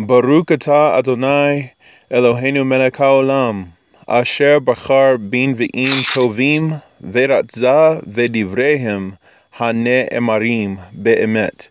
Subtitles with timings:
[0.00, 1.72] Baruch atah Adonai
[2.08, 3.72] Eloheinu melech haolam,
[4.06, 9.18] asher bachar bin ve'im tovim ve'ratzah ve'divrehem
[9.58, 11.70] emarim be'emet.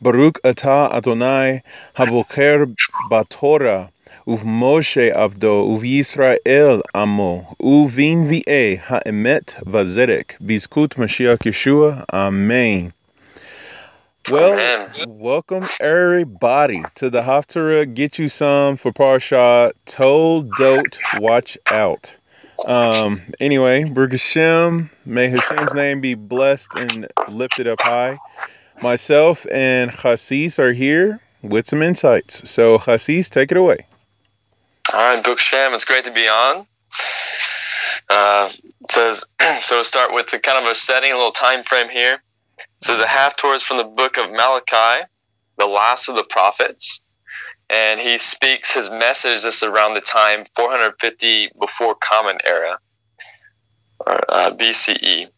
[0.00, 1.62] Baruch atah Adonai
[1.96, 2.72] haboker
[3.10, 3.90] batorah
[4.24, 12.04] uv Moshe avdo uv Yisrael amo uvin v'e ha'emet vazedek bizkut Mashiach Yeshua.
[12.12, 12.92] Amen.
[14.30, 22.10] Well, welcome everybody to the Haftarah Get You Some for Parsha Toldot Watch Out.
[22.64, 28.18] Um, anyway, Hashem, may Hashem's name be blessed and lifted up high.
[28.80, 32.48] Myself and Chassis are here with some insights.
[32.48, 33.86] So, Chassis, take it away.
[34.94, 36.66] All right, Book Shem, it's great to be on.
[38.08, 38.52] Uh,
[38.90, 39.22] says,
[39.64, 42.22] so we'll start with the kind of a setting, a little time frame here.
[42.82, 45.06] Says the half tours from the book of Malachi,
[45.58, 47.00] the last of the prophets.
[47.70, 49.42] And he speaks his message.
[49.42, 52.78] This is around the time 450 before Common Era,
[54.06, 55.28] or uh, BCE.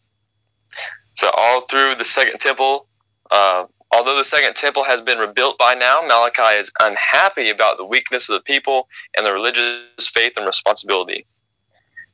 [1.15, 2.87] So all through the Second Temple,
[3.31, 7.85] uh, although the Second Temple has been rebuilt by now, Malachi is unhappy about the
[7.85, 11.25] weakness of the people and the religious faith and responsibility.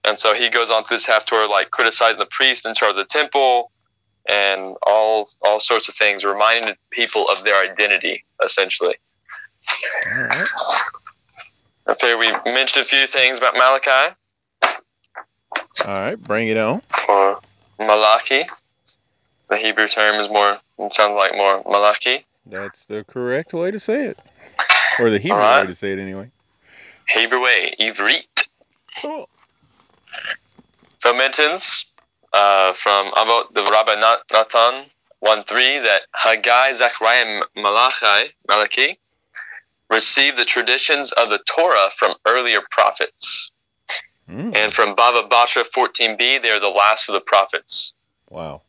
[0.06, 2.98] And so he goes on through this Haftorah, like criticizing the priests in charge of
[2.98, 3.72] the temple,
[4.30, 8.96] and all all sorts of things, reminding people of their identity, essentially.
[10.16, 10.48] All right.
[11.90, 14.16] Okay, we mentioned a few things about Malachi
[15.86, 16.82] All right, bring it on.
[17.10, 17.40] or
[17.80, 18.44] Malachi.
[19.50, 22.26] The Hebrew term is more it sounds like more Malachi.
[22.46, 24.20] That's the correct way to say it.
[25.00, 25.62] Or the Hebrew right.
[25.62, 26.32] way to say it, anyway.
[27.10, 28.48] Hebrew way, Ivrit.
[29.02, 29.30] Cool.
[31.00, 31.86] So mentions
[32.34, 34.86] uh, from about the Rabbi Nat- Natan
[35.20, 39.00] 1 3 that Haggai, Zechariah, Malachi, Malachi
[39.90, 43.52] received the traditions of the Torah from earlier prophets.
[44.30, 47.94] Mm, And from Baba Basra 14b, they are the last of the prophets.
[48.30, 48.62] wow.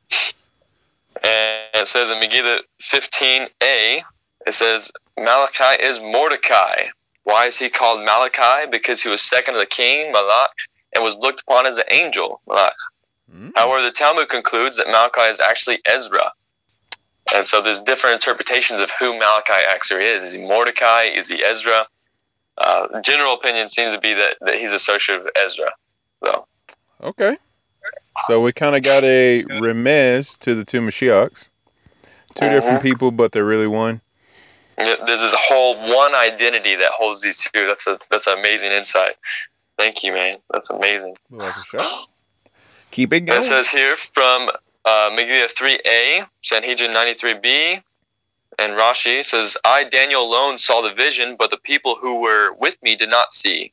[1.22, 4.03] And it says in Megillah 15a,
[4.47, 6.87] it says Malachi is Mordecai.
[7.22, 8.69] Why is he called Malachi?
[8.71, 10.49] Because he was second to the king, Malach,
[10.94, 12.72] and was looked upon as an angel, Malach.
[13.33, 16.33] Mm, However, the Talmud concludes that Malachi is actually Ezra.
[17.35, 20.23] And so there's different interpretations of who Malachi actually is.
[20.23, 21.05] Is he Mordecai?
[21.05, 21.87] Is he Ezra?
[22.59, 25.73] Uh, general opinion seems to be that, that he's associated with Ezra.
[26.23, 26.47] So,
[27.03, 27.37] Okay.
[28.27, 31.49] So we kind of got a remez to the two Mashiachs.
[32.35, 32.83] 2 different Mhm.
[32.83, 34.01] people, but they're really one.
[34.79, 37.67] yeah, there's this whole one identity that holds these two.
[37.67, 39.17] That's a that's an amazing insight.
[39.79, 40.39] Thank you, man.
[40.51, 41.17] That's amazing.
[41.31, 41.85] Like a.
[42.94, 43.41] Keep it going.
[43.41, 44.49] it says here from
[44.84, 47.82] uh, Megillah 3a, Sanhedrin 93b,
[48.60, 52.81] and Rashi says, I, Daniel, alone saw the vision, but the people who were with
[52.84, 53.72] me did not see.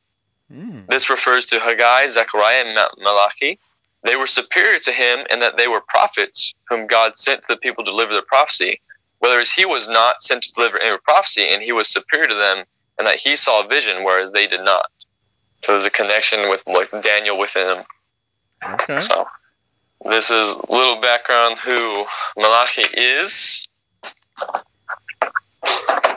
[0.52, 3.60] Mm, This refers to Haggai, Zechariah, and Malachi.
[4.02, 7.58] They were superior to him in that they were prophets whom God sent to the
[7.58, 8.80] people to deliver the prophecy,
[9.20, 12.64] whereas he was not sent to deliver any prophecy, and he was superior to them
[12.98, 14.86] in that he saw a vision, whereas they did not.
[15.64, 17.84] So there's a connection with like Daniel within him.
[18.64, 19.00] Okay.
[19.00, 19.26] So
[20.04, 22.04] this is a little background who
[22.36, 23.66] Malachi is.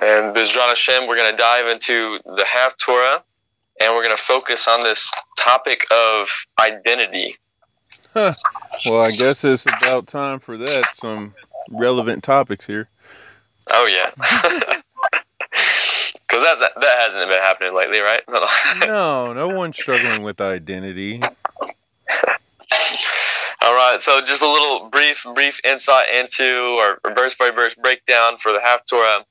[0.02, 3.22] And Bizrat Hashem, we're going to dive into the Haftorah,
[3.82, 6.28] and we're going to focus on this topic of
[6.60, 7.38] identity.
[8.14, 10.96] Well, I guess it's about time for that.
[10.96, 11.34] Some
[11.72, 12.90] relevant topics here.
[13.68, 14.12] Oh yeah,
[16.28, 18.22] because that hasn't been happening lately, right?
[18.88, 21.22] No, no one's struggling with identity.
[23.66, 28.38] All right, so just a little brief brief insight into or verse by verse breakdown
[28.38, 29.24] for the Haftorah.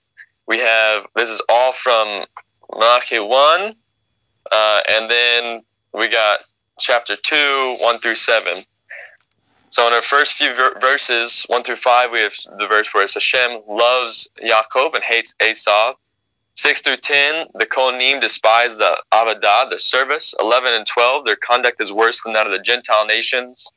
[0.49, 2.25] We have this is all from
[2.73, 3.77] Malachi one,
[4.51, 5.63] uh, and then
[5.93, 6.41] we got
[6.81, 8.65] chapter two, one through seven.
[9.69, 13.05] So in our first few ver- verses, one through five, we have the verse where
[13.05, 15.95] it's Hashem loves Yaakov and hates Esau.
[16.57, 20.35] Six through ten, the Kohanim despise the Avodah, the service.
[20.41, 23.69] Eleven and twelve, their conduct is worse than that of the Gentile nations.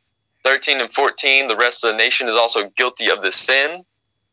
[0.47, 3.83] Thirteen and fourteen, the rest of the nation is also guilty of the sin.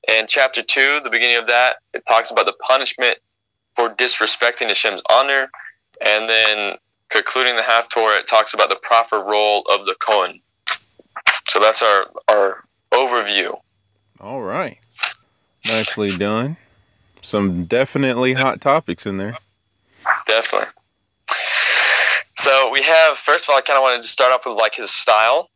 [0.09, 3.19] And chapter two, the beginning of that, it talks about the punishment
[3.75, 5.51] for disrespecting Hashem's honor.
[6.07, 6.77] And then
[7.09, 10.39] concluding the Haftorah, it talks about the proper role of the Kohen.
[11.49, 13.59] So that's our our overview.
[14.21, 14.79] All right.
[15.67, 16.57] Nicely done.
[17.23, 19.37] Some definitely hot topics in there.
[20.29, 20.69] Definitely.
[22.39, 24.77] So we have first of all, I kind of wanted to start off with like
[24.77, 25.51] his style.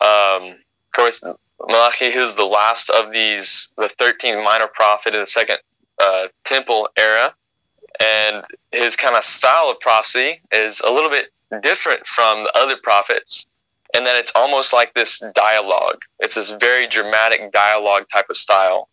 [0.00, 1.22] Um, of course,
[1.68, 5.58] Malachi, who's the last of these, the 13 minor prophet in the second
[6.02, 7.34] uh, temple era,
[8.02, 11.32] And his kind of style of prophecy is a little bit
[11.62, 13.46] different from the other prophets,
[13.94, 15.98] and that it's almost like this dialogue.
[16.20, 18.88] It's this very dramatic dialogue type of style.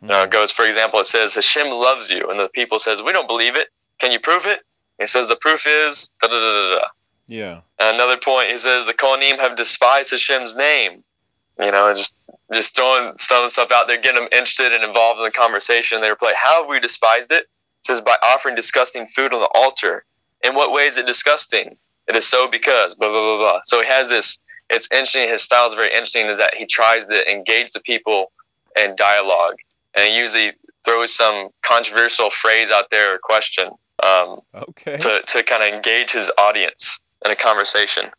[0.00, 0.10] Hmm.
[0.10, 2.28] Uh, it goes, for example, it says, Hashem loves you.
[2.28, 3.68] And the people says, we don't believe it.
[3.98, 4.60] Can you prove it?
[4.98, 6.86] It says, the proof is da da da da da.
[7.30, 7.60] Yeah.
[7.78, 11.04] Another point, he says, the Kohanim have despised Hashem's name.
[11.58, 12.14] You know, just
[12.52, 16.00] just throwing, throwing stuff out there, getting them interested and involved in the conversation.
[16.00, 17.42] They reply, how have we despised it?
[17.44, 20.04] It says, by offering disgusting food on the altar.
[20.42, 21.76] In what way is it disgusting?
[22.08, 23.60] It is so because blah, blah, blah, blah.
[23.64, 24.38] So he has this,
[24.68, 25.28] it's interesting.
[25.28, 28.32] His style is very interesting is that he tries to engage the people
[28.76, 29.56] in dialogue
[29.94, 30.52] and he usually
[30.84, 33.70] throws some controversial phrase out there or question
[34.02, 34.96] um, Okay.
[34.96, 38.10] to, to kind of engage his audience in a conversation.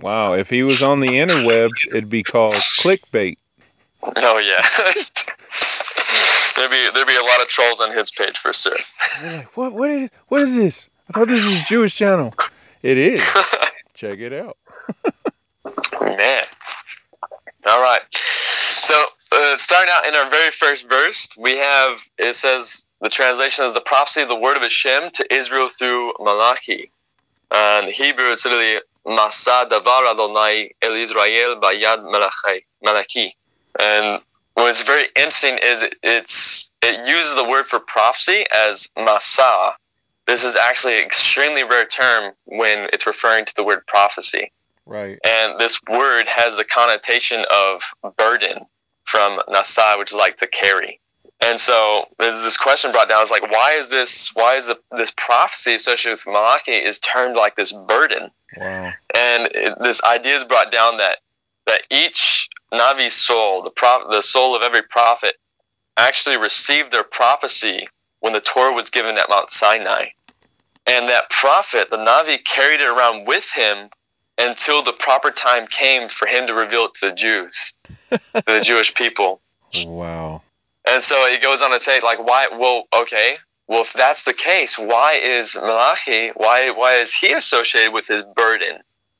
[0.00, 0.32] Wow.
[0.34, 3.38] If he was on the interwebs, it'd be called clickbait.
[4.16, 4.66] Oh yeah,
[6.56, 8.76] there'd be there'd be a lot of trolls on his page for sure.
[9.22, 9.72] Like, what?
[9.72, 10.10] What is?
[10.28, 10.90] What is this?
[11.08, 12.34] I thought this was a Jewish channel.
[12.82, 13.22] It is.
[13.94, 14.58] Check it out.
[16.00, 16.44] Man.
[17.66, 18.02] All right.
[18.68, 18.94] So,
[19.32, 23.72] uh, starting out in our very first verse, we have it says the translation is
[23.72, 26.90] the prophecy of the word of Hashem to Israel through Malachi.
[27.54, 32.66] And Hebrew, it's literally Masa Davar Adonai El Israel Bayad Malachi.
[32.82, 33.36] Malachi.
[33.78, 34.20] And
[34.54, 39.74] what's very interesting is it, it's it uses the word for prophecy as Masa.
[40.26, 44.50] This is actually an extremely rare term when it's referring to the word prophecy.
[44.86, 45.18] Right.
[45.24, 47.82] And this word has the connotation of
[48.16, 48.66] burden
[49.04, 51.00] from nasa, which is like to carry.
[51.44, 53.20] And so there's this question brought down.
[53.20, 54.30] It's like, why is this?
[54.34, 58.30] Why is the, this prophecy associated with Malachi is termed like this burden?
[58.56, 58.92] Wow.
[59.14, 61.18] And it, this idea is brought down that
[61.66, 65.36] that each Navi soul, the prop, the soul of every prophet,
[65.96, 67.88] actually received their prophecy
[68.20, 70.06] when the Torah was given at Mount Sinai,
[70.86, 73.90] and that prophet, the Navi, carried it around with him
[74.38, 77.74] until the proper time came for him to reveal it to the Jews,
[78.10, 79.40] to the Jewish people.
[79.84, 80.42] Wow.
[80.86, 82.48] And so he goes on to say, like, why?
[82.52, 83.36] Well, okay.
[83.66, 86.28] Well, if that's the case, why is Malachi?
[86.36, 88.78] Why why is he associated with this burden?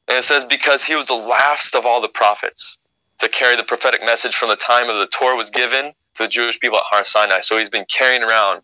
[0.09, 2.77] And it says because he was the last of all the prophets
[3.19, 6.29] to carry the prophetic message from the time of the Torah was given to the
[6.29, 7.41] Jewish people at Har Sinai.
[7.41, 8.61] So he's been carrying around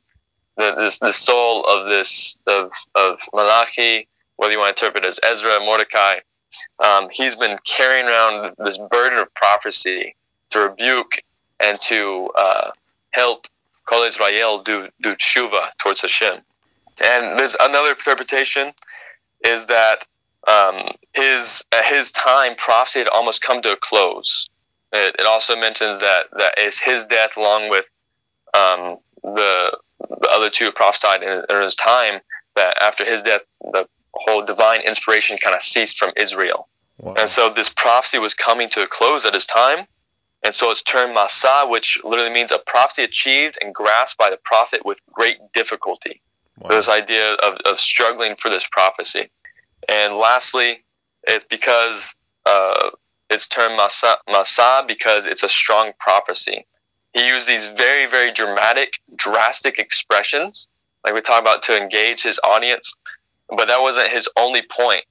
[0.58, 4.06] the this the soul of this of of Malachi,
[4.36, 6.16] whether you want to interpret it as Ezra, Mordecai.
[6.84, 10.16] Um, he's been carrying around this burden of prophecy
[10.50, 11.22] to rebuke
[11.60, 12.70] and to uh,
[13.10, 13.46] help
[13.86, 16.40] Kol Israel do do tshuva towards Hashem.
[17.02, 18.72] And there's another interpretation
[19.44, 20.06] is that
[20.46, 24.48] um, his at his time prophecy had almost come to a close.
[24.92, 27.84] It, it also mentions that that is his death along with
[28.54, 29.76] um, the
[30.20, 32.20] the other two prophesied in, in his time
[32.56, 33.42] that after his death
[33.72, 36.68] the whole divine inspiration kind of ceased from Israel.
[36.98, 37.14] Wow.
[37.14, 39.86] And so this prophecy was coming to a close at his time.
[40.42, 44.38] And so it's termed Masa, which literally means a prophecy achieved and grasped by the
[44.44, 46.22] prophet with great difficulty.
[46.58, 46.70] Wow.
[46.70, 49.30] This idea of, of struggling for this prophecy.
[49.88, 50.82] And lastly,
[51.24, 52.14] it's because
[52.46, 52.90] uh,
[53.28, 56.66] it's termed Masa, Masa because it's a strong prophecy.
[57.12, 60.68] He used these very, very dramatic, drastic expressions,
[61.04, 62.94] like we talk about, to engage his audience.
[63.48, 65.04] But that wasn't his only point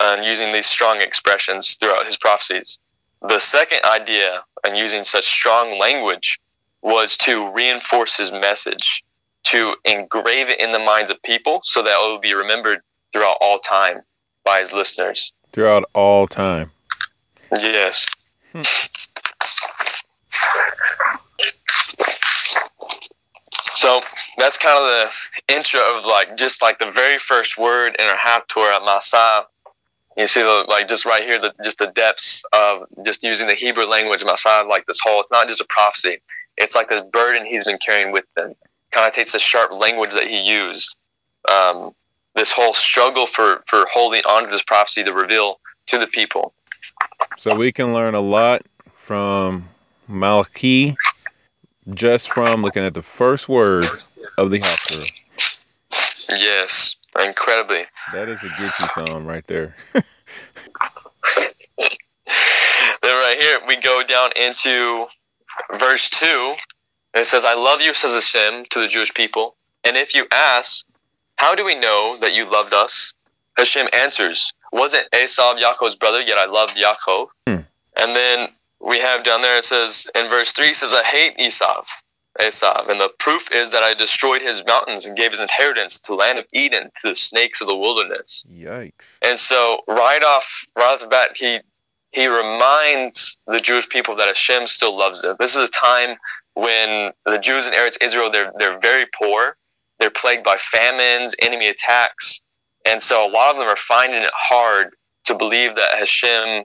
[0.00, 2.78] on using these strong expressions throughout his prophecies.
[3.26, 6.38] The second idea and using such strong language
[6.82, 9.02] was to reinforce his message,
[9.44, 12.80] to engrave it in the minds of people so that it will be remembered
[13.12, 14.02] throughout all time
[14.44, 15.32] by his listeners.
[15.52, 16.70] Throughout all time.
[17.50, 18.06] Yes.
[18.52, 18.62] Hmm.
[23.74, 24.00] So
[24.38, 24.84] that's kind of
[25.48, 29.44] the intro of like just like the very first word in our half Haftorah Masa.
[30.16, 33.54] You see the like just right here the just the depths of just using the
[33.54, 36.20] Hebrew language Masa like this whole it's not just a prophecy.
[36.56, 38.54] It's like this burden he's been carrying with him.
[38.92, 40.96] Kind of takes the sharp language that he used.
[41.50, 41.92] Um,
[42.34, 46.54] this whole struggle for for holding on to this prophecy to reveal to the people.
[47.36, 48.62] So we can learn a lot
[49.04, 49.68] from
[50.06, 50.96] Malachi
[51.92, 53.86] just from looking at the first word
[54.38, 55.10] of the Haftarah.
[56.38, 57.84] Yes, incredibly.
[58.12, 59.76] That is a Gucci song right there.
[63.02, 65.06] Then right here we go down into
[65.78, 66.54] verse two,
[67.12, 69.56] and it says, "I love you," says Hashem to the Jewish people.
[69.84, 70.86] And if you ask,
[71.36, 73.12] "How do we know that you loved us?"
[73.58, 76.22] Hashem answers, "Wasn't Esau Yaakov's brother?
[76.22, 77.60] Yet I loved Yaakov." Hmm.
[77.96, 78.48] And then
[78.80, 81.84] we have down there it says in verse three, it says, "I hate Esau."
[82.40, 82.90] Esav.
[82.90, 86.16] And the proof is that I destroyed his mountains and gave his inheritance to the
[86.16, 88.44] land of Eden to the snakes of the wilderness.
[88.52, 88.92] Yikes.
[89.22, 91.60] And so right off right off the bat, he
[92.12, 95.36] he reminds the Jewish people that Hashem still loves them.
[95.38, 96.16] This is a time
[96.54, 99.56] when the Jews in Eretz Israel they're they're very poor.
[100.00, 102.40] They're plagued by famines, enemy attacks,
[102.84, 106.64] and so a lot of them are finding it hard to believe that Hashem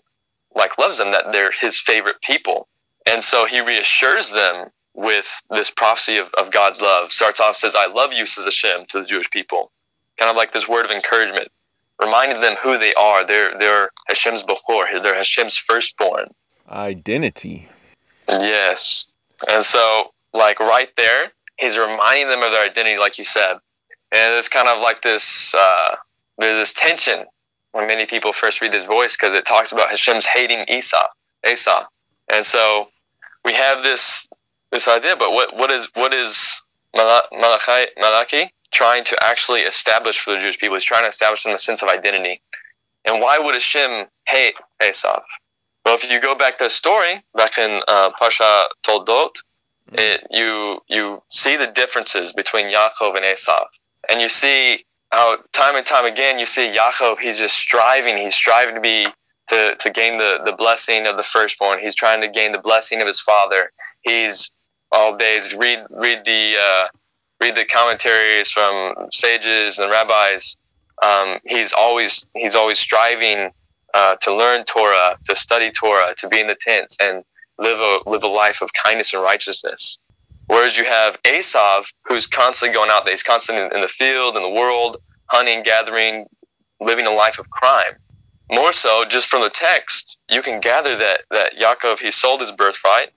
[0.56, 2.68] like loves them, that they're his favorite people.
[3.06, 7.14] And so he reassures them with this prophecy of, of God's love.
[7.14, 9.72] Starts off says, I love you, says Hashem to the Jewish people.
[10.18, 11.48] Kind of like this word of encouragement,
[12.02, 13.26] reminding them who they are.
[13.26, 16.34] They're they're Hashem's before, they're Hashem's firstborn.
[16.70, 17.70] Identity.
[18.28, 19.06] Yes.
[19.50, 23.54] And so like right there, he's reminding them of their identity, like you said.
[24.12, 25.96] And it's kind of like this uh,
[26.38, 27.26] there's this tension
[27.72, 31.08] when many people first read this voice because it talks about Hashem's hating Esau,
[31.50, 31.86] Esau.
[32.34, 32.90] And so
[33.46, 34.28] we have this
[34.72, 36.62] this idea, but what what is what is
[36.96, 40.76] Malachi, Malachi trying to actually establish for the Jewish people?
[40.76, 42.42] He's trying to establish them a sense of identity.
[43.06, 45.22] And why would Hashem hate Esau?
[45.86, 49.32] Well, if you go back to the story, back in uh, Parsha Toldot,
[49.94, 53.66] it, you you see the differences between Yaakov and Esau,
[54.10, 57.20] and you see how time and time again you see Yaakov.
[57.20, 58.18] He's just striving.
[58.18, 59.08] He's striving to be
[59.50, 61.80] to, to gain the, the blessing of the firstborn.
[61.80, 63.72] He's trying to gain the blessing of his father.
[64.02, 64.52] He's
[64.92, 66.88] all days read read the uh,
[67.42, 70.58] read the commentaries from sages and rabbis.
[71.02, 73.52] Um, he's always he's always striving
[73.94, 77.24] uh, to learn Torah, to study Torah, to be in the tents and
[77.58, 79.98] live a live a life of kindness and righteousness.
[80.48, 84.36] Whereas you have Esav, who's constantly going out there, he's constantly in, in the field,
[84.36, 86.26] in the world, hunting, gathering,
[86.82, 87.94] living a life of crime.
[88.52, 92.52] More so, just from the text, you can gather that that Yaakov he sold his
[92.52, 93.10] birthright,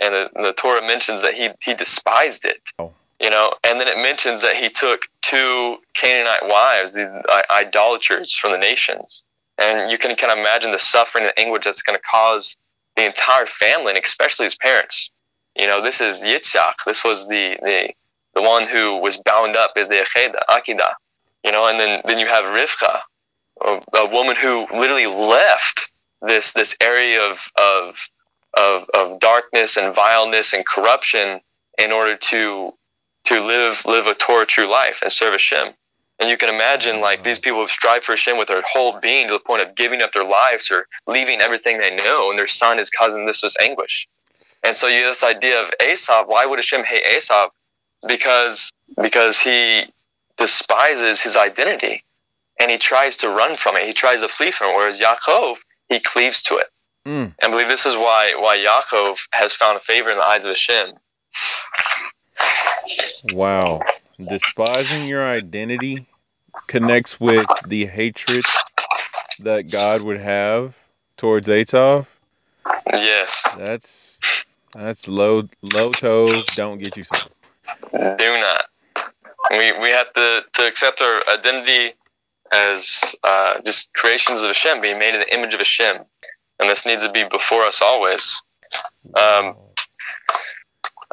[0.00, 2.60] and the, the Torah mentions that he he despised it.
[2.78, 2.92] Oh.
[3.20, 8.52] You know, and then it mentions that he took two Canaanite wives, the idolaters from
[8.52, 9.24] the nations,
[9.56, 12.58] and you can kind of imagine the suffering and anguish that's going to cause
[12.96, 15.10] the entire family, and especially his parents.
[15.58, 16.74] You know, this is Yitzhak.
[16.84, 17.90] This was the the
[18.34, 20.92] the one who was bound up as the Akeda, Akida.
[21.42, 23.00] You know, and then then you have Rivka,
[23.64, 27.98] a, a woman who literally left this this area of of
[28.56, 31.40] of, of darkness and vileness and corruption
[31.78, 32.72] in order to
[33.24, 35.74] to live live a Torah true life and serve Hashem.
[36.18, 39.26] And you can imagine like these people have strived for Hashem with their whole being
[39.26, 42.48] to the point of giving up their lives or leaving everything they know, and their
[42.48, 44.08] son is causing this this anguish.
[44.62, 46.28] And so you have this idea of Esav.
[46.28, 47.50] Why would Hashem hate Esav?
[48.06, 49.92] Because because he
[50.38, 52.04] despises his identity
[52.60, 53.86] and he tries to run from it.
[53.86, 54.76] He tries to flee from it.
[54.76, 55.58] Whereas Yaakov,
[55.88, 56.66] he cleaves to it.
[57.06, 57.32] Mm.
[57.32, 60.50] And I believe this is why why Yaakov has found favor in the eyes of
[60.50, 60.94] Hashem.
[63.32, 63.80] Wow.
[64.18, 66.06] Despising your identity
[66.66, 68.44] connects with the hatred
[69.40, 70.74] that God would have
[71.16, 72.06] towards Atov.
[72.92, 73.46] Yes.
[73.56, 74.18] That's
[74.74, 76.42] that's low low toe.
[76.54, 77.28] Don't get you some.
[77.92, 78.64] Do not.
[79.50, 81.94] We we have to, to accept our identity
[82.52, 85.98] as uh, just creations of Hashem, being made in the image of Hashem.
[86.58, 88.40] And this needs to be before us always.
[89.14, 89.56] Um,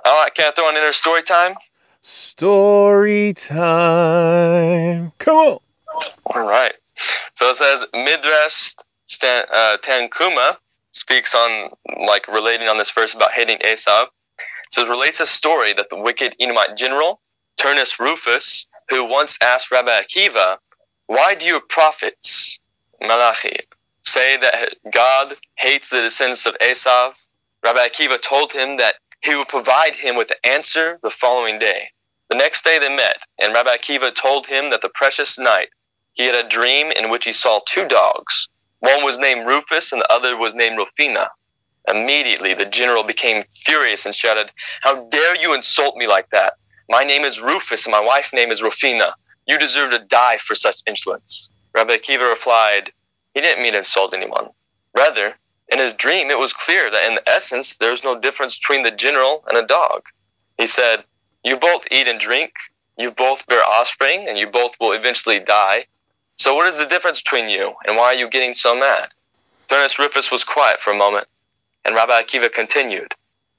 [0.05, 1.55] all right, can I throw an inner story time?
[2.01, 5.11] Story time.
[5.19, 5.59] Come on.
[6.25, 6.73] All right.
[7.35, 8.73] So it says Midrash
[9.05, 10.57] Stan, uh, Tanchuma
[10.93, 11.69] speaks on
[12.05, 14.05] like relating on this verse about hating Esav.
[14.37, 17.21] It says relates a story that the wicked Edomite general
[17.57, 20.57] Turnus Rufus, who once asked Rabbi Akiva,
[21.07, 22.59] "Why do your prophets,
[23.01, 23.59] Malachi,
[24.03, 27.15] say that God hates the descendants of Esav?"
[27.63, 31.89] Rabbi Akiva told him that he would provide him with the answer the following day.
[32.29, 35.69] The next day they met, and Rabbi Akiva told him that the precious night
[36.13, 38.49] he had a dream in which he saw two dogs.
[38.79, 41.29] One was named Rufus and the other was named Rufina.
[41.87, 46.53] Immediately the general became furious and shouted, How dare you insult me like that?
[46.89, 49.13] My name is Rufus and my wife's name is Rufina.
[49.47, 51.49] You deserve to die for such insolence.
[51.73, 52.91] Rabbi Akiva replied,
[53.33, 54.49] He didn't mean to insult anyone.
[54.95, 55.35] Rather,
[55.69, 58.91] in his dream, it was clear that in essence, there is no difference between the
[58.91, 60.03] general and a dog.
[60.57, 61.03] He said,
[61.43, 62.53] You both eat and drink,
[62.97, 65.85] you both bear offspring, and you both will eventually die.
[66.37, 69.09] So, what is the difference between you, and why are you getting so mad?
[69.67, 71.27] Turnus Rufus was quiet for a moment,
[71.85, 73.13] and Rabbi Akiva continued,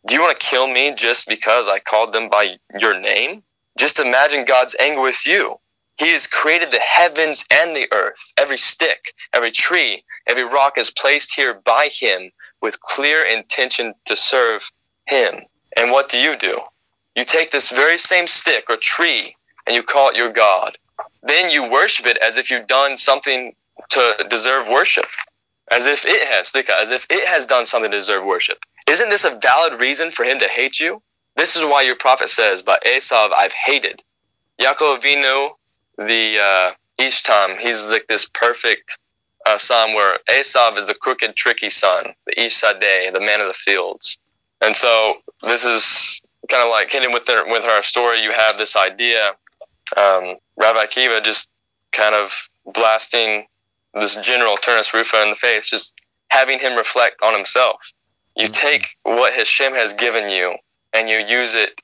[0.06, 3.42] Do you want to kill me just because I called them by your name?
[3.76, 5.58] Just imagine God's anger with you.
[5.96, 8.32] He has created the heavens and the earth.
[8.36, 14.16] Every stick, every tree, every rock is placed here by Him with clear intention to
[14.16, 14.70] serve
[15.06, 15.42] Him.
[15.76, 16.60] And what do you do?
[17.14, 19.36] You take this very same stick or tree
[19.66, 20.76] and you call it your God.
[21.22, 23.54] Then you worship it as if you've done something
[23.90, 25.06] to deserve worship,
[25.70, 28.58] as if it has, as if it has done something to deserve worship.
[28.86, 31.02] Isn't this a valid reason for him to hate you?
[31.36, 34.02] This is why your prophet says, "By Esav I've hated."
[34.60, 35.56] Yaakov Avinu,
[35.98, 38.98] the uh, Ish Tam, he's like this perfect
[39.46, 43.48] uh, son where Esav is the crooked, tricky son, the Ish Sadeh, the man of
[43.48, 44.18] the fields.
[44.60, 48.22] And so this is kind of like hitting with their, with our story.
[48.22, 49.32] You have this idea,
[49.96, 51.48] um, Rabbi Akiva just
[51.92, 53.46] kind of blasting
[53.94, 55.94] this general Turnus Rufa in the face, just
[56.28, 57.92] having him reflect on himself.
[58.36, 60.56] You take what Hashem has given you
[60.92, 61.74] and you use it,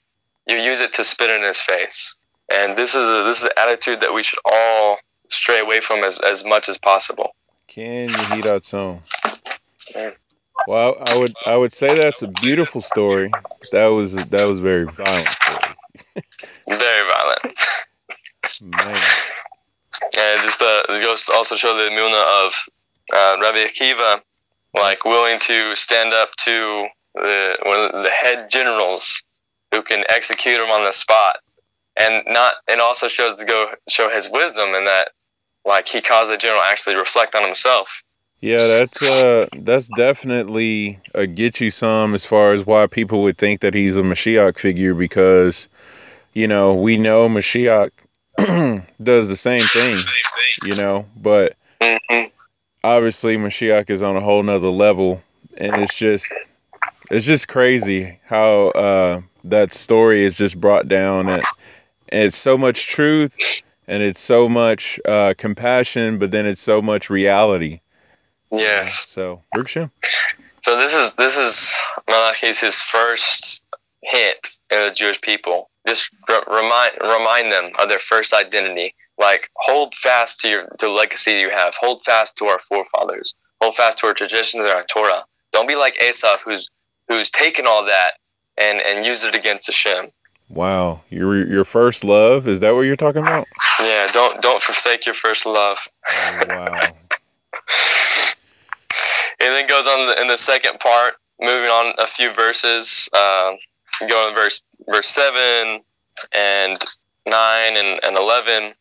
[0.47, 2.17] you use it to spit in his face.
[2.51, 6.03] And this is a, this is an attitude that we should all stray away from
[6.03, 7.35] as, as much as possible.
[7.69, 9.01] Can you heat out some?
[10.67, 13.31] Well, I would I would say that's a beautiful story.
[13.73, 16.25] That was that was very violent story.
[16.69, 17.59] very violent.
[18.61, 19.01] Man.
[20.17, 22.55] And just uh, it goes to also show the Muna of
[23.13, 24.21] uh, Rabbi Akiva,
[24.75, 29.23] like willing to stand up to the one of the head generals
[29.73, 31.39] who can execute him on the spot,
[31.97, 35.11] and not and also shows to go show his wisdom and that
[35.65, 38.03] like he caused the general actually reflect on himself.
[38.41, 43.37] Yeah, that's uh that's definitely a get you some as far as why people would
[43.37, 45.69] think that he's a Mashiach figure because
[46.33, 47.91] you know, we know Mashiach
[49.03, 49.97] does the same thing,
[50.65, 52.29] you know, but mm-hmm.
[52.85, 55.21] obviously Mashiach is on a whole nother level
[55.59, 56.27] and it's just
[57.11, 61.43] it's just crazy how uh that story is just brought down and,
[62.11, 66.83] and it's so much truth and it's so much uh compassion but then it's so
[66.83, 67.81] much reality
[68.51, 69.07] Yes.
[69.09, 69.91] So Berkshire.
[70.63, 71.75] So this is this is
[72.09, 73.63] Malachi's his first
[74.03, 74.39] hint
[74.71, 75.71] at the Jewish people.
[75.87, 76.11] Just
[76.49, 78.95] remind remind them of their first identity.
[79.19, 81.75] Like hold fast to your the legacy you have.
[81.75, 83.35] Hold fast to our forefathers.
[83.61, 85.25] Hold fast to our traditions and our Torah.
[85.53, 86.69] Don't be like Esav, who's
[87.09, 88.13] who's taken all that
[88.59, 90.11] and and used it against Hashem.
[90.51, 93.47] Wow, your your first love is that what you're talking about?
[93.79, 95.79] Yeah, don't don't forsake your first love.
[96.11, 96.67] Oh, wow.
[99.41, 103.59] and then goes on in the second part, moving on a few verses, um,
[104.09, 105.83] going verse verse seven
[106.33, 106.85] and
[107.27, 108.75] nine and, and eleven.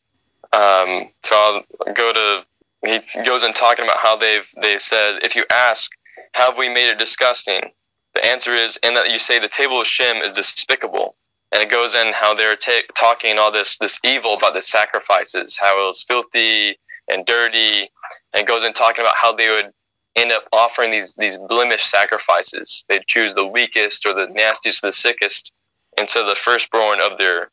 [0.52, 2.46] Um, so I'll go to
[2.84, 5.92] he goes in talking about how they've they said if you ask
[6.34, 7.72] have we made it disgusting
[8.14, 11.16] the answer is in that you say the table of shem is despicable
[11.52, 15.58] and it goes in how they're ta- talking all this this evil about the sacrifices
[15.58, 17.90] how it was filthy and dirty
[18.34, 19.72] and it goes in talking about how they would
[20.16, 22.84] end up offering these these blemished sacrifices.
[22.88, 25.52] They'd choose the weakest or the nastiest or the sickest
[25.98, 27.52] instead of the firstborn of their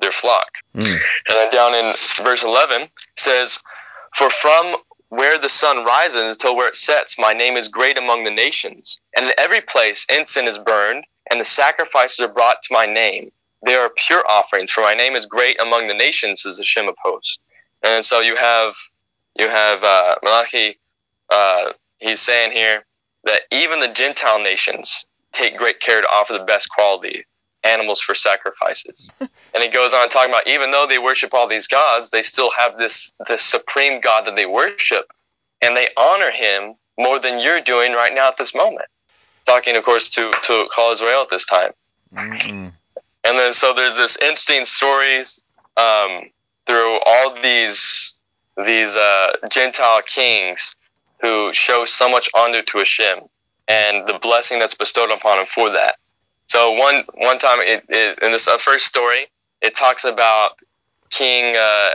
[0.00, 0.50] their flock.
[0.74, 0.86] Mm.
[0.86, 3.58] And then down in verse eleven says,
[4.16, 4.76] For from
[5.08, 9.00] where the sun rises until where it sets, my name is great among the nations.
[9.16, 13.30] And in every place incense is burned, and the sacrifices are brought to my name.
[13.64, 16.88] They are pure offerings, for my name is great among the nations, says the Shem
[16.88, 17.38] of hosts.
[17.82, 18.74] And so you have
[19.36, 20.78] you have uh, Malachi
[21.30, 22.84] uh, he's saying here
[23.24, 27.24] that even the Gentile nations take great care to offer the best quality
[27.64, 29.10] animals for sacrifices.
[29.20, 32.50] and he goes on talking about even though they worship all these gods, they still
[32.50, 35.06] have this this supreme God that they worship,
[35.60, 38.86] and they honor him more than you're doing right now at this moment.
[39.46, 41.72] Talking, of course, to to Klal Israel at this time.
[42.14, 42.72] Mm-mm.
[43.28, 45.38] And then so there's this interesting stories
[45.76, 46.30] um,
[46.66, 48.14] through all these
[48.56, 50.74] these uh, Gentile kings
[51.20, 53.18] who show so much honor to Hashem
[53.68, 55.96] and the blessing that's bestowed upon him for that.
[56.46, 59.26] So one one time it, it, in this uh, first story,
[59.60, 60.58] it talks about
[61.10, 61.90] King uh,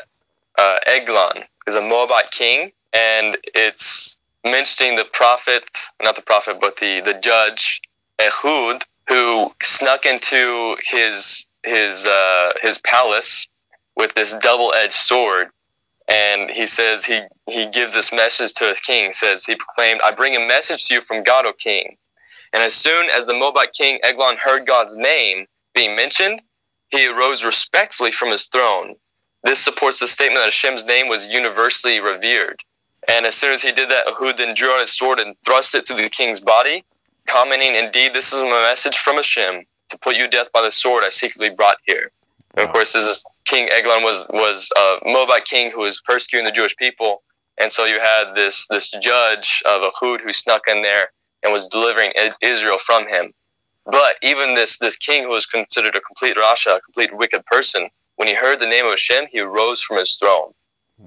[0.59, 5.63] uh, Eglon, is a Moabite king, and it's mentioning the prophet,
[6.03, 7.81] not the prophet, but the the judge
[8.21, 13.47] Ehud, who snuck into his his uh, his palace
[13.95, 15.49] with this double edged sword
[16.07, 19.13] and he says he he gives this message to his king.
[19.13, 21.97] Says he proclaimed, "I bring a message to you from God, O king."
[22.53, 26.41] And as soon as the Moabite king Eglon heard God's name being mentioned,
[26.89, 28.95] he arose respectfully from his throne.
[29.43, 32.59] This supports the statement that Hashem's name was universally revered.
[33.07, 35.75] And as soon as he did that, Ehud then drew out his sword and thrust
[35.75, 36.85] it through the king's body,
[37.27, 41.03] commenting, Indeed, this is my message from Hashem to put you death by the sword
[41.03, 42.11] I secretly brought here.
[42.55, 46.45] And of course, this is King Eglon was was a Moabite king who was persecuting
[46.45, 47.23] the Jewish people,
[47.57, 51.67] and so you had this this judge of Ehud who snuck in there and was
[51.67, 53.33] delivering Israel from him.
[53.85, 57.89] But even this this king who was considered a complete rasha, a complete wicked person,
[58.15, 60.53] when he heard the name of Hashem, he rose from his throne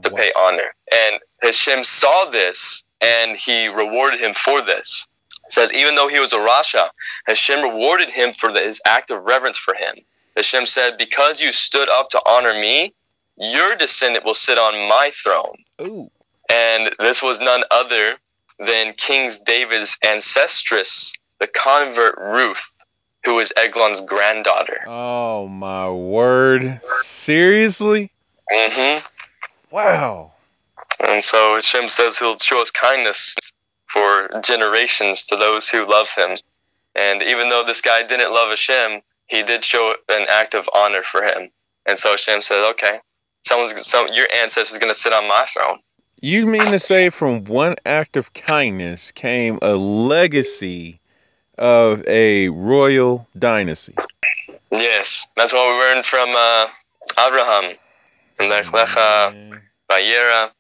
[0.03, 0.17] to Wow.
[0.17, 0.75] pay honor.
[0.93, 5.07] And Hashem saw this and he rewarded him for this.
[5.49, 6.89] Says, even though he was a Rasha,
[7.27, 9.97] Hashem rewarded him for the, his act of reverence for him.
[10.37, 12.95] Hashem said, Because you stood up to honor me,
[13.39, 15.57] your descendant will sit on my throne.
[15.81, 16.11] Ooh.
[16.51, 18.17] And this was none other
[18.59, 22.83] than King David's ancestress, the convert Ruth,
[23.25, 24.81] who is Eglon's granddaughter.
[24.87, 26.81] Oh my word.
[27.03, 28.11] Seriously?
[28.51, 28.99] hmm
[29.71, 30.33] Wow.
[31.01, 33.37] And so Hashem says he'll show us kindness
[33.97, 36.37] for generations to those who love him.
[36.95, 41.03] And even though this guy didn't love Hashem, he did show an act of honor
[41.03, 41.51] for him.
[41.87, 43.01] And so Hashem said, okay,
[43.47, 45.79] someone's some your ancestor's going to sit on my throne.
[46.21, 51.01] You mean to say from one act of kindness came a legacy
[51.59, 53.95] of a royal dynasty?
[54.71, 56.67] Yes, that's what we learned from uh,
[57.19, 57.77] Abraham.
[58.39, 60.51] And Lech Lecha, Vayera.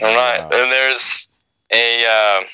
[0.00, 0.50] All right, Wow.
[0.52, 1.27] and there's
[1.72, 2.44] a uh,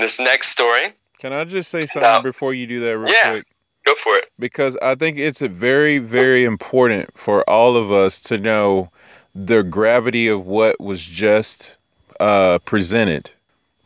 [0.00, 0.94] this next story.
[1.18, 3.30] Can I just say something Now- before you do that real Yeah.
[3.32, 3.46] quick?
[3.84, 4.30] Go for it.
[4.38, 8.90] because I think it's a very, very important for all of us to know
[9.34, 11.74] the gravity of what was just
[12.20, 13.28] uh, presented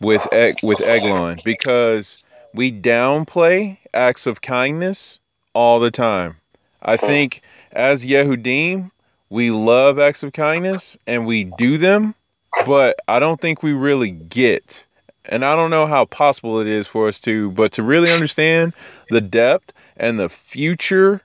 [0.00, 5.18] with Eg- with Eglon, because we downplay acts of kindness
[5.54, 6.36] all the time.
[6.82, 7.40] I think
[7.72, 8.90] as Yehudim,
[9.30, 12.14] we love acts of kindness and we do them,
[12.64, 14.84] but I don't think we really get.
[15.26, 18.72] And I don't know how possible it is for us to, but to really understand
[19.10, 21.20] the depth and the future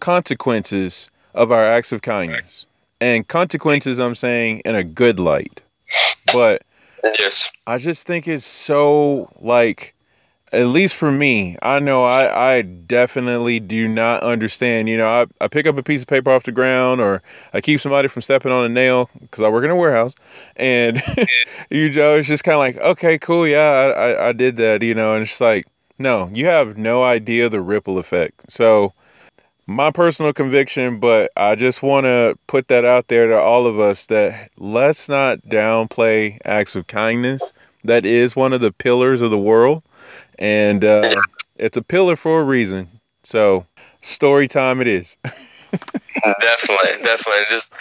[0.00, 2.66] consequences of our acts of kindness.
[3.00, 5.62] And consequences, I'm saying, in a good light.
[6.32, 6.62] But
[7.18, 7.50] Yes.
[7.66, 9.94] I just think it's so, like,
[10.52, 14.88] at least for me, I know I, I definitely do not understand.
[14.88, 17.60] You know, I, I pick up a piece of paper off the ground or I
[17.60, 20.14] keep somebody from stepping on a nail because I work in a warehouse.
[20.56, 21.02] And,
[21.70, 23.46] you know, it's just kind of like, okay, cool.
[23.46, 25.66] Yeah, I, I, I did that, you know, and it's like,
[25.98, 28.50] no, you have no idea the ripple effect.
[28.50, 28.92] So,
[29.66, 33.78] my personal conviction, but I just want to put that out there to all of
[33.78, 37.52] us that let's not downplay acts of kindness.
[37.84, 39.82] That is one of the pillars of the world,
[40.38, 41.16] and uh,
[41.56, 42.88] it's a pillar for a reason.
[43.22, 43.66] So,
[44.02, 45.16] story time it is.
[46.40, 47.42] definitely, definitely.
[47.50, 47.72] Just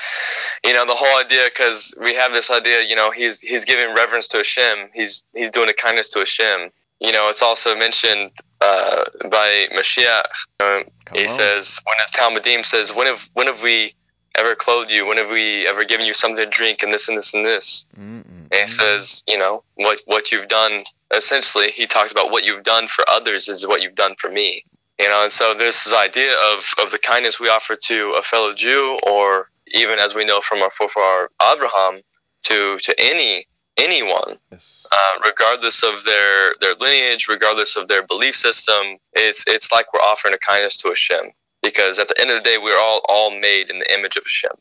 [0.64, 2.84] you know, the whole idea because we have this idea.
[2.84, 4.90] You know, he's he's giving reverence to Hashem.
[4.94, 6.72] He's he's doing a kindness to Hashem.
[7.00, 10.26] You know, it's also mentioned uh, by Mashiach.
[10.60, 10.80] Uh,
[11.14, 11.30] he on.
[11.30, 13.94] says when his Talmudim says, "When have when have we
[14.38, 15.06] ever clothed you?
[15.06, 16.84] When have we ever given you something to drink?
[16.84, 18.24] And this and this and this." Mm-mm.
[18.52, 20.84] And he says, you know, what what you've done.
[21.14, 24.64] Essentially, he talks about what you've done for others is what you've done for me.
[25.00, 28.54] You know, and so this idea of, of the kindness we offer to a fellow
[28.54, 32.02] Jew, or even as we know from our forefather Abraham,
[32.44, 33.48] to to any
[33.78, 34.86] anyone, Yes.
[34.92, 40.00] uh, regardless of their their lineage, regardless of their belief system, it's it's like we're
[40.02, 41.32] offering a kindness to Hashem.
[41.62, 44.24] Because at the end of the day, we're all all made in the image of
[44.24, 44.52] Hashem.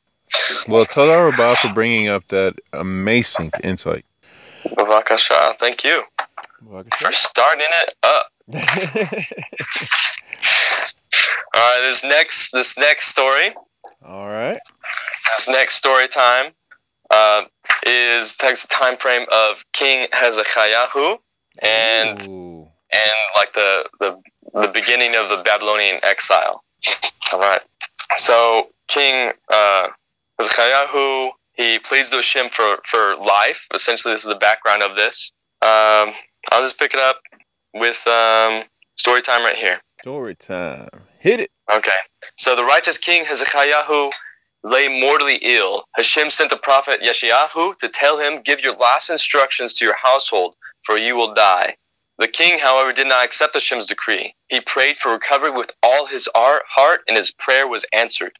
[0.68, 4.04] Well, Toda Rabah for bringing up that amazing insight.
[4.64, 6.02] Bavakasha, thank you
[6.98, 8.26] for starting it up.
[11.54, 13.54] All right, this next this next story,
[14.06, 14.58] All right.
[15.36, 16.52] this next story time,
[17.10, 17.44] uh,
[17.84, 20.86] is takes the time frame of King Hezekiah
[21.62, 22.68] and Ooh.
[22.92, 24.20] and like the the
[24.52, 26.62] the beginning of the Babylonian exile.
[27.32, 27.62] All right,
[28.16, 29.88] so King uh,
[31.54, 33.66] he pleads to Hashem for for life.
[33.74, 35.32] Essentially, this is the background of this.
[35.62, 36.14] Um,
[36.52, 37.20] I'll just pick it up
[37.74, 38.64] with um,
[38.96, 39.78] story time right here.
[40.02, 40.88] Story time.
[41.18, 41.50] Hit it.
[41.72, 41.90] Okay.
[42.36, 44.10] So the righteous king Hezekiah
[44.62, 45.84] lay mortally ill.
[45.94, 50.54] Hashem sent the prophet Yeshayahu to tell him, Give your last instructions to your household,
[50.84, 51.76] for you will die.
[52.18, 54.34] The king, however, did not accept Hashem's decree.
[54.48, 58.32] He prayed for recovery with all his heart, and his prayer was answered.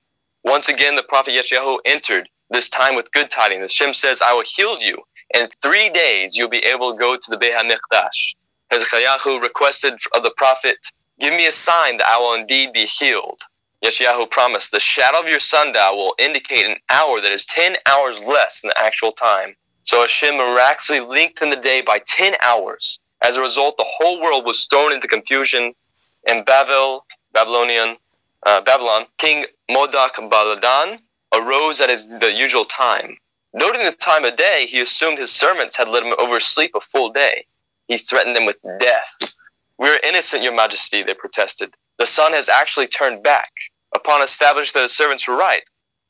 [0.45, 3.61] Once again, the prophet Yeshayahu entered, this time with good tidings.
[3.63, 5.03] Hashem says, I will heal you.
[5.35, 8.37] In three days, you'll be able to go to the Beit HaMikdash.
[8.71, 10.79] Hezekiah requested of the prophet,
[11.21, 13.43] Give me a sign that I will indeed be healed.
[13.85, 18.23] Yeshayahu promised, The shadow of your sundial will indicate an hour that is 10 hours
[18.25, 19.55] less than the actual time.
[19.85, 22.99] So Hashem miraculously lengthened the day by 10 hours.
[23.23, 25.75] As a result, the whole world was thrown into confusion.
[26.27, 27.97] In Babel, Babylonian,
[28.45, 30.99] uh, Babylon, King Modak Baladan
[31.33, 33.17] arose at his, the usual time.
[33.55, 37.11] Noting the time of day, he assumed his servants had let him oversleep a full
[37.11, 37.47] day.
[37.89, 39.35] He threatened them with death.
[39.79, 41.75] We are innocent, your majesty, they protested.
[41.99, 43.53] The sun has actually turned back.
[43.95, 45.63] Upon establishing that his servants were right,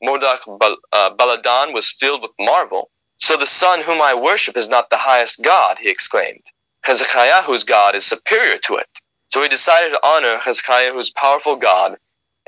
[0.03, 2.91] Mordach Bal- uh, Baladan was filled with marvel.
[3.19, 6.43] So the sun whom I worship is not the highest god, he exclaimed.
[6.87, 8.87] Hezekiah's god is superior to it.
[9.33, 11.97] So he decided to honor Hezekiah's powerful god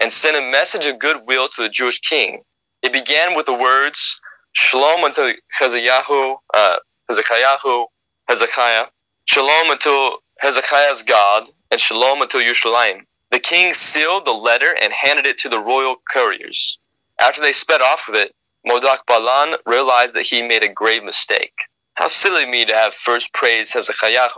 [0.00, 2.42] and sent a message of goodwill to the Jewish king.
[2.84, 4.20] It began with the words,
[4.52, 6.76] Shalom unto Hezekiah, uh,
[7.08, 7.86] Hezekiah,
[8.28, 8.86] Hezekiah,
[9.24, 13.00] Shalom unto Hezekiah's God, and Shalom unto Yerushalayim.
[13.32, 16.78] The king sealed the letter and handed it to the royal couriers.
[17.20, 21.54] After they sped off with it, Modak Balan realized that he made a grave mistake.
[21.98, 24.28] How silly of me to have first praised Hezekiah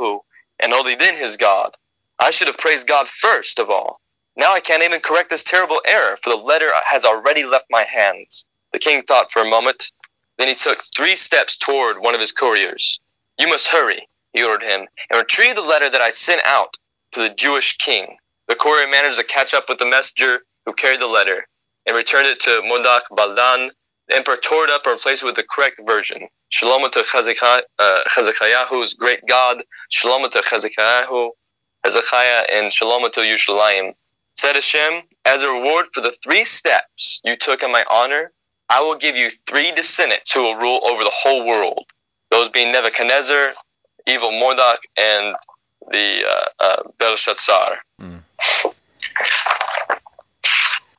[0.61, 1.77] and only then his God.
[2.18, 4.01] I should have praised God first of all.
[4.35, 7.83] Now I can't even correct this terrible error, for the letter has already left my
[7.83, 8.46] hands.
[8.73, 9.92] The king thought for a moment.
[10.38, 12.99] Then he took three steps toward one of his couriers.
[13.38, 16.79] You must hurry, he ordered him, and retrieve the letter that I sent out
[17.12, 18.16] to the Jewish king.
[18.49, 21.46] The courier managed to catch up with the messenger who carried the letter
[21.87, 23.73] and returned it to Modak Baldan.
[24.11, 26.27] The emperor tore it up and replaced it with the correct version.
[26.49, 29.62] Shalom to Hezekiah, uh, Hezekiah's great God.
[29.90, 31.07] Shalom to Hezekiah,
[31.85, 33.94] Hezekiah, and Shalom to Yerushalayim.
[34.37, 38.33] Said Hashem, as a reward for the three steps you took in my honor,
[38.68, 41.85] I will give you three descendants who will rule over the whole world.
[42.33, 43.53] Those being Nebuchadnezzar,
[44.09, 45.37] evil Mordok, and
[45.92, 47.77] the uh, uh, Belshazzar.
[48.01, 48.23] Mm.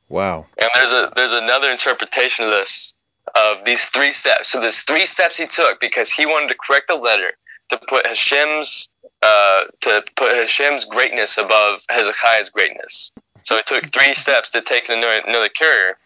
[0.08, 0.46] Wow.
[0.56, 2.94] And there's a there's another interpretation of this
[3.34, 4.50] of these three steps.
[4.50, 7.32] So there's three steps he took because he wanted to correct the letter
[7.70, 8.88] to put Hashem's
[9.22, 13.12] uh, to put Hashem's greatness above Hezekiah's greatness.
[13.44, 15.96] So it took three steps to take another, another carrier.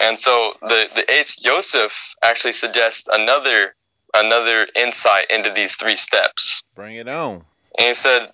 [0.00, 3.74] And so the the Etz Joseph actually suggests another
[4.14, 6.62] another insight into these three steps.
[6.74, 7.44] Bring it on.
[7.78, 8.30] And he said,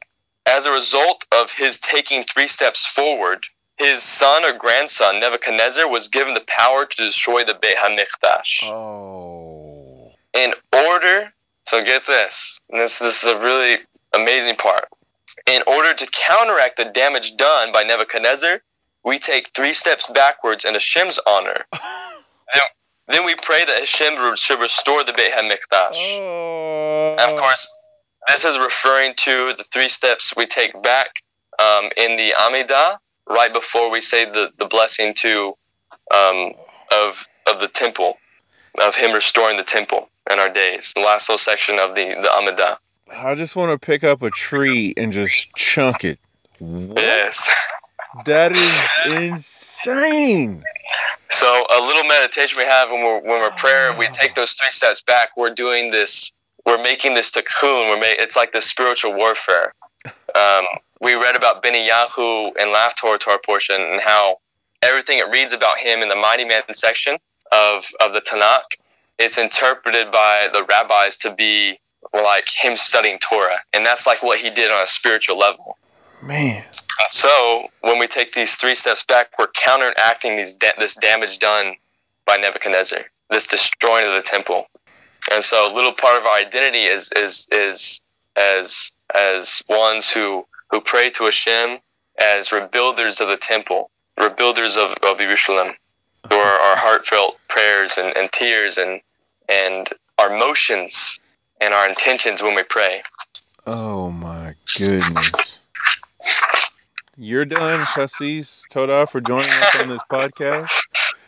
[0.47, 3.47] as a result of his taking three steps forward,
[3.79, 8.65] his son or grandson Nebuchadnezzar was given the power to destroy the Beit Hamikdash.
[8.65, 10.13] Oh.
[10.35, 11.33] In order,
[11.65, 13.79] so get this, and this this is a really
[14.15, 14.87] amazing part.
[15.47, 18.61] In order to counteract the damage done by Nebuchadnezzar,
[19.05, 21.65] we take three steps backwards in Hashem's honor.
[21.73, 22.63] then,
[23.09, 26.19] then we pray that Hashem should restore the Beit Hamikdash.
[26.19, 27.17] Oh.
[27.19, 27.69] And of course,
[28.27, 31.09] this is referring to the three steps we take back
[31.59, 35.55] um, in the Amidah right before we say the, the blessing to
[36.15, 36.53] um,
[36.93, 38.19] of of the temple,
[38.83, 40.93] of Him restoring the temple in our days.
[40.95, 42.79] The last little section of the the Amidah.
[43.11, 46.19] I just want to pick up a tree and just chunk it.
[46.59, 47.01] What?
[47.01, 47.49] Yes.
[48.27, 50.65] That is insane.
[51.31, 54.71] So a little meditation we have when we're when we're prayer, we take those three
[54.71, 55.31] steps back.
[55.37, 56.33] We're doing this.
[56.65, 57.89] We're making this tikkun.
[57.91, 59.73] We're ma- It's like this spiritual warfare.
[60.35, 60.65] Um,
[61.01, 64.39] we read about Benyahu and Laugh Torah to our portion and how
[64.83, 67.19] everything it reads about him in the Mighty Man section
[67.53, 68.77] of of the Tanakh,
[69.19, 71.79] it's interpreted by the rabbis to be
[72.13, 75.77] like him studying Torah, and that's like what he did on a spiritual level.
[76.23, 76.65] Man.
[77.11, 81.75] So when we take these three steps back, we're counteracting these da- this damage done
[82.27, 84.67] by Nebuchadnezzar, this destroying of the temple.
[85.31, 88.01] And so a little part of our identity is is is
[88.37, 91.79] as as ones who who pray to Hashem
[92.21, 95.75] as rebuilders of the temple, rebuilders of, of Jerusalem,
[96.27, 99.01] through our, our heartfelt prayers and, and tears and
[99.49, 101.21] and our motions
[101.61, 103.03] and our intentions when we pray.
[103.67, 105.59] Oh my goodness.
[107.17, 110.71] You're done, Cassis Toda, for joining us on this podcast.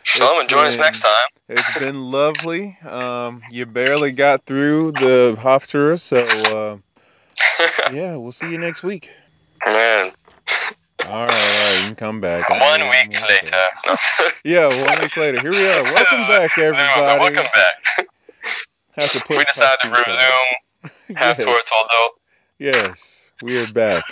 [0.03, 1.27] Shalom, and join us next time.
[1.49, 2.77] It's been lovely.
[2.87, 6.77] Um, you barely got through the Haftarah, so uh,
[7.93, 9.09] yeah, we'll see you next week.
[9.67, 10.11] Man,
[11.05, 12.49] All right, all right, you can come back.
[12.49, 13.57] One week later.
[13.87, 13.95] No.
[14.43, 15.39] Yeah, one week later.
[15.41, 15.83] Here we are.
[15.83, 17.19] Welcome back, everybody.
[17.19, 18.07] Welcome back.
[18.97, 22.07] Have to put We decided to resume half yes, tour Toldo.
[22.59, 24.03] yes, we are back.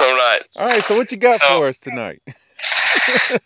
[0.00, 0.40] All right.
[0.56, 2.22] All right, so what you got So- for us tonight?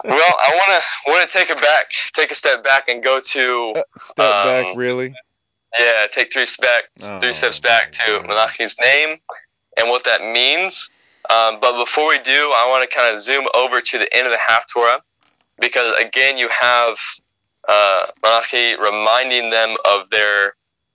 [0.05, 3.21] Well, I want to want to take it back, take a step back, and go
[3.21, 5.15] to Uh, Step back, Um, really?
[5.79, 8.23] Yeah, take three steps, Oh, three steps back to.
[8.27, 9.19] Malachi's name
[9.79, 10.91] and what that means.
[11.31, 14.27] Um, but before we do, I want to kind of zoom over to the end
[14.27, 15.01] of the Haftorah
[15.61, 16.97] because again, you have
[17.69, 20.55] uh, Malachi reminding them of their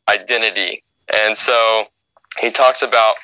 [0.10, 1.86] identity, and so
[2.42, 3.16] he talks about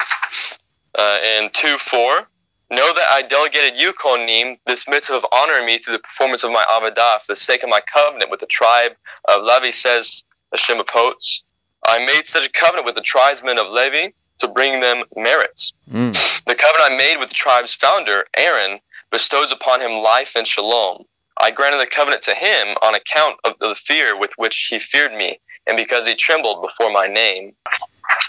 [0.97, 2.27] uh, in two four.
[2.71, 6.51] Know that I delegated you, Kohanim, this mitzvah of honoring me through the performance of
[6.51, 8.93] my Avodah for the sake of my covenant with the tribe
[9.27, 11.43] of Levi, says Hashem of.
[11.85, 15.73] I made such a covenant with the tribesmen of Levi to bring them merits.
[15.91, 16.13] Mm.
[16.45, 18.79] The covenant I made with the tribe's founder, Aaron,
[19.11, 21.05] bestows upon him life and shalom.
[21.39, 25.13] I granted the covenant to him on account of the fear with which he feared
[25.13, 27.53] me, and because he trembled before my name.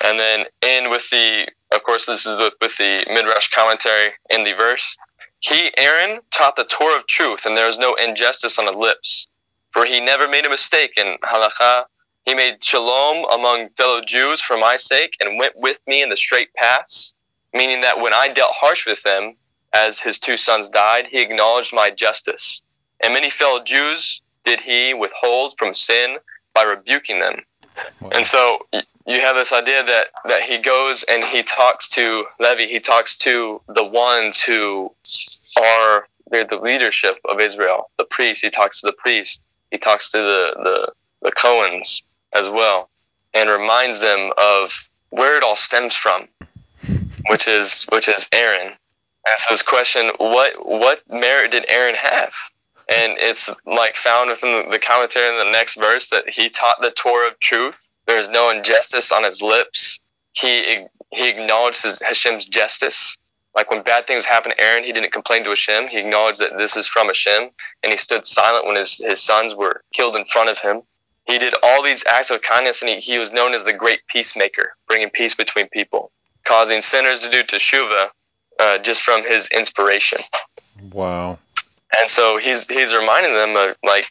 [0.04, 4.44] And then end with the, of course, this is with, with the midrash commentary in
[4.44, 4.96] the verse.
[5.40, 9.26] He, Aaron, taught the Torah of truth, and there is no injustice on his lips.
[9.72, 11.84] For he never made a mistake in halakha.
[12.24, 16.16] He made shalom among fellow Jews for my sake, and went with me in the
[16.16, 17.14] straight paths.
[17.52, 19.36] Meaning that when I dealt harsh with them,
[19.74, 22.62] as his two sons died, he acknowledged my justice.
[23.02, 26.16] And many fellow Jews did he withhold from sin
[26.54, 27.42] by rebuking them.
[28.00, 28.10] Wow.
[28.14, 28.66] And so
[29.06, 33.16] you have this idea that, that he goes and he talks to Levi, he talks
[33.18, 34.92] to the ones who
[35.60, 38.42] are they're the leadership of Israel, the priests.
[38.42, 42.02] He talks to the priests, He talks to the, the, the Cohens
[42.34, 42.90] as well,
[43.32, 46.28] and reminds them of where it all stems from,
[47.28, 48.74] which is which is Aaron.
[49.38, 52.32] So this question, what what merit did Aaron have?
[52.88, 56.90] And it's like found within the commentary in the next verse that he taught the
[56.90, 57.80] Torah of truth.
[58.06, 60.00] There is no injustice on his lips.
[60.32, 63.16] He he acknowledged his, Hashem's justice.
[63.54, 65.88] Like when bad things happened to Aaron, he didn't complain to Hashem.
[65.88, 67.50] He acknowledged that this is from Hashem,
[67.82, 70.82] and he stood silent when his, his sons were killed in front of him.
[71.26, 74.00] He did all these acts of kindness, and he, he was known as the great
[74.08, 76.10] peacemaker, bringing peace between people,
[76.46, 78.08] causing sinners to do teshuvah
[78.60, 80.18] uh, just from his inspiration.
[80.92, 81.38] Wow.
[81.98, 84.06] And so he's he's reminding them of like,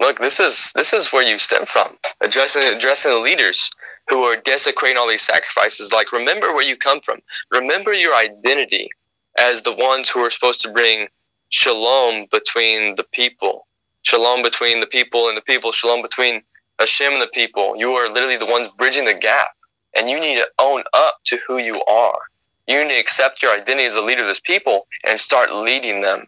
[0.00, 1.96] look, this is this is where you stem from.
[2.20, 3.70] Addressing addressing the leaders
[4.08, 5.92] who are desecrating all these sacrifices.
[5.92, 7.20] Like, remember where you come from.
[7.50, 8.90] Remember your identity
[9.38, 11.08] as the ones who are supposed to bring
[11.50, 13.66] shalom between the people,
[14.02, 16.42] shalom between the people and the people, shalom between
[16.78, 17.76] Hashem and the people.
[17.76, 19.50] You are literally the ones bridging the gap,
[19.94, 22.18] and you need to own up to who you are.
[22.66, 26.00] You need to accept your identity as a leader of this people and start leading
[26.00, 26.26] them.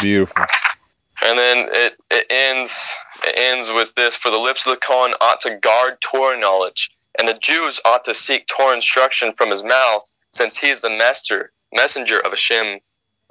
[0.00, 0.44] Beautiful.
[1.22, 5.14] And then it, it ends it ends with this: For the lips of the Kohen
[5.20, 9.64] ought to guard Torah knowledge, and the Jews ought to seek Torah instruction from his
[9.64, 12.78] mouth, since he is the master messenger of Hashem,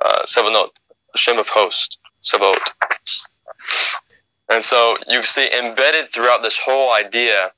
[0.03, 0.69] uh, Savanot,
[1.15, 2.57] Hashem of host, Savot.
[4.49, 7.51] And so you see embedded throughout this whole idea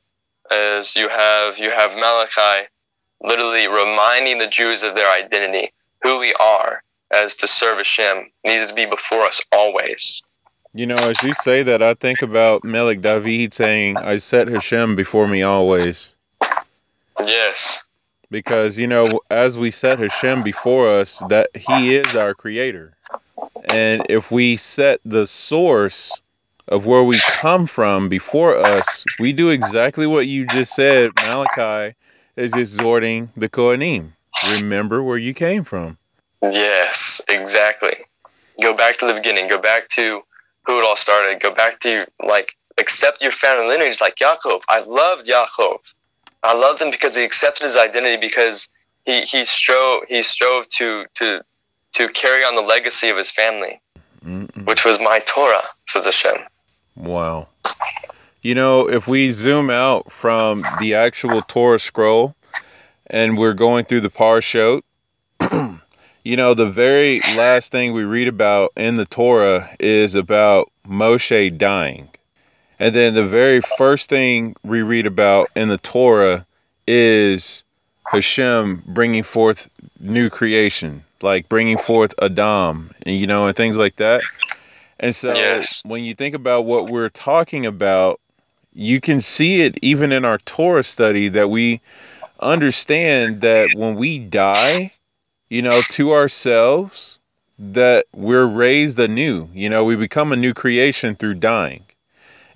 [0.52, 2.68] is you have you have Malachi
[3.22, 5.70] literally reminding the Jews of their identity,
[6.02, 10.22] who we are as to serve Hashem needs to be before us always.
[10.74, 14.96] You know, as you say that, I think about Melech David saying, I set Hashem
[14.96, 16.12] before me always.
[17.24, 17.82] Yes.
[18.30, 22.96] Because, you know, as we set Hashem before us, that He is our creator.
[23.66, 26.22] And if we set the source
[26.68, 31.12] of where we come from before us, we do exactly what you just said.
[31.16, 31.96] Malachi
[32.36, 34.14] is exhorting the Kohanim.
[34.54, 35.98] Remember where you came from.
[36.42, 37.98] Yes, exactly.
[38.62, 39.48] Go back to the beginning.
[39.48, 40.22] Go back to
[40.66, 41.42] who it all started.
[41.42, 44.62] Go back to like accept your family lineage, like Yaakov.
[44.70, 45.80] I loved Yaakov.
[46.44, 48.70] I loved him because he accepted his identity because
[49.06, 51.42] he he strove he strove to to
[51.94, 53.82] to carry on the legacy of his family,
[54.26, 54.66] Mm-mm.
[54.66, 56.38] which was my Torah, says Hashem.
[56.96, 57.48] Wow.
[58.42, 62.36] You know, if we zoom out from the actual Torah scroll
[63.08, 64.82] and we're going through the Parashot,
[66.24, 71.58] you know, the very last thing we read about in the Torah is about Moshe
[71.58, 72.10] dying.
[72.80, 76.46] And then the very first thing we read about in the Torah
[76.88, 77.64] is
[78.08, 83.96] Hashem bringing forth new creation, like bringing forth Adam, and you know, and things like
[83.98, 84.22] that.
[85.00, 85.82] And so Yes.
[85.84, 88.20] when you think about what we're talking about,
[88.74, 91.82] you can see it even in our Torah study that we
[92.40, 94.94] understand that when we die,
[95.50, 97.20] you know, to ourselves,
[97.58, 99.48] that we're raised anew.
[99.54, 101.84] You know, we become a new creation through dying.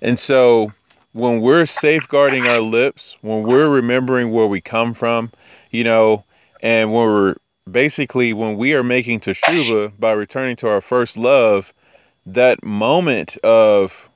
[0.00, 0.72] And so
[1.12, 5.30] when we're safeguarding our lips, when we're remembering where we come from,
[5.70, 6.24] you know,
[6.60, 7.34] and when we're
[7.70, 11.72] basically when we are making teshuva by returning to our first love,
[12.26, 14.08] that moment of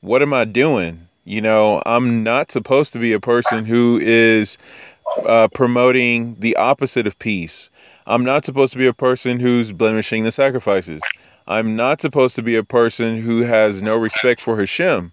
[0.00, 1.06] what am I doing?
[1.24, 4.58] You know, I'm not supposed to be a person who is
[5.26, 7.68] uh, promoting the opposite of peace.
[8.06, 11.02] I'm not supposed to be a person who's blemishing the sacrifices.
[11.46, 15.12] I'm not supposed to be a person who has no respect for Hashem.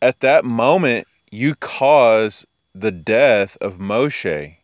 [0.00, 4.56] At that moment, you cause the death of Moshe.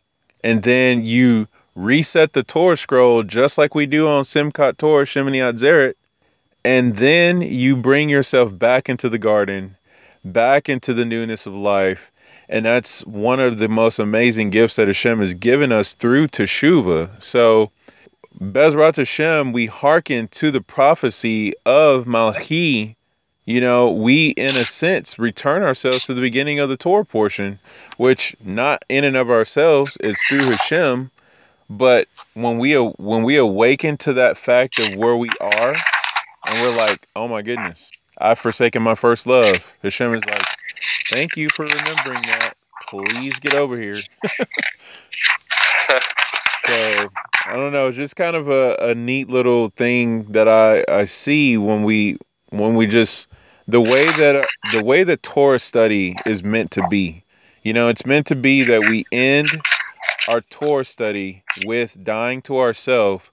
[0.43, 1.47] And then you
[1.79, 5.93] reset the Torah scroll just like we do on Simchat Torah, Shemini Atzeret.
[6.65, 9.77] And then you bring yourself back into the garden,
[10.25, 12.11] back into the newness of life.
[12.49, 17.23] And that's one of the most amazing gifts that Hashem has given us through Teshuvah.
[17.23, 17.71] So,
[18.41, 22.97] Bezrat Hashem, we hearken to the prophecy of Malachi.
[23.45, 27.57] You know, we, in a sense, return ourselves to the beginning of the Torah portion,
[27.97, 31.09] which not in and of ourselves is through Hashem,
[31.69, 35.75] but when we when we awaken to that fact of where we are,
[36.47, 39.63] and we're like, oh my goodness, I've forsaken my first love.
[39.83, 40.45] Hashem is like,
[41.09, 42.55] thank you for remembering that.
[42.89, 43.99] Please get over here.
[46.65, 47.09] so
[47.45, 47.87] I don't know.
[47.87, 52.17] It's just kind of a, a neat little thing that I, I see when we
[52.49, 53.27] when we just
[53.67, 57.23] the way that the way that Torah study is meant to be.
[57.61, 59.49] You know, it's meant to be that we end
[60.29, 63.31] our Torah study with dying to ourselves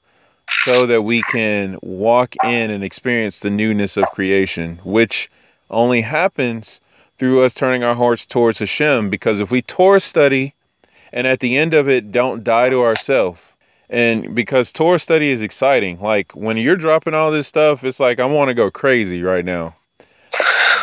[0.64, 5.30] so that we can walk in and experience the newness of creation, which
[5.68, 6.80] only happens
[7.18, 9.10] through us turning our hearts towards Hashem.
[9.10, 10.54] Because if we Torah study
[11.12, 13.40] and at the end of it don't die to ourselves,
[13.90, 18.20] and because Torah study is exciting, like when you're dropping all this stuff, it's like
[18.20, 19.76] I want to go crazy right now.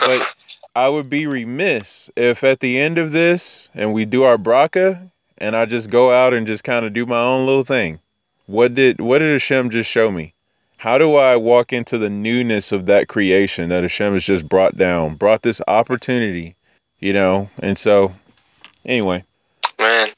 [0.01, 0.36] But
[0.76, 5.09] I would be remiss if at the end of this and we do our bracha
[5.43, 7.99] and I just go out and just kind of do my own little thing.
[8.45, 10.33] What did what did Hashem just show me?
[10.77, 14.77] How do I walk into the newness of that creation that Hashem has just brought
[14.77, 16.55] down, brought this opportunity,
[16.99, 17.49] you know?
[17.59, 18.13] And so,
[18.85, 19.23] anyway.
[19.79, 20.09] Man,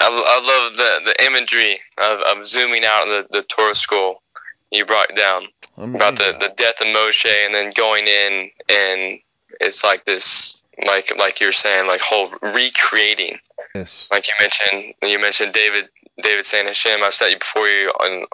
[0.00, 4.22] I, I love the, the imagery of, of zooming out the, the Torah scroll
[4.70, 5.44] you brought down
[5.76, 5.96] Amazing.
[5.96, 9.20] about the, the death of Moshe and then going in and
[9.60, 13.38] it's like this like like you're saying like whole recreating
[13.74, 14.06] yes.
[14.10, 15.88] Like you mentioned you mentioned David
[16.22, 18.26] David saying Hashem I've set you before you and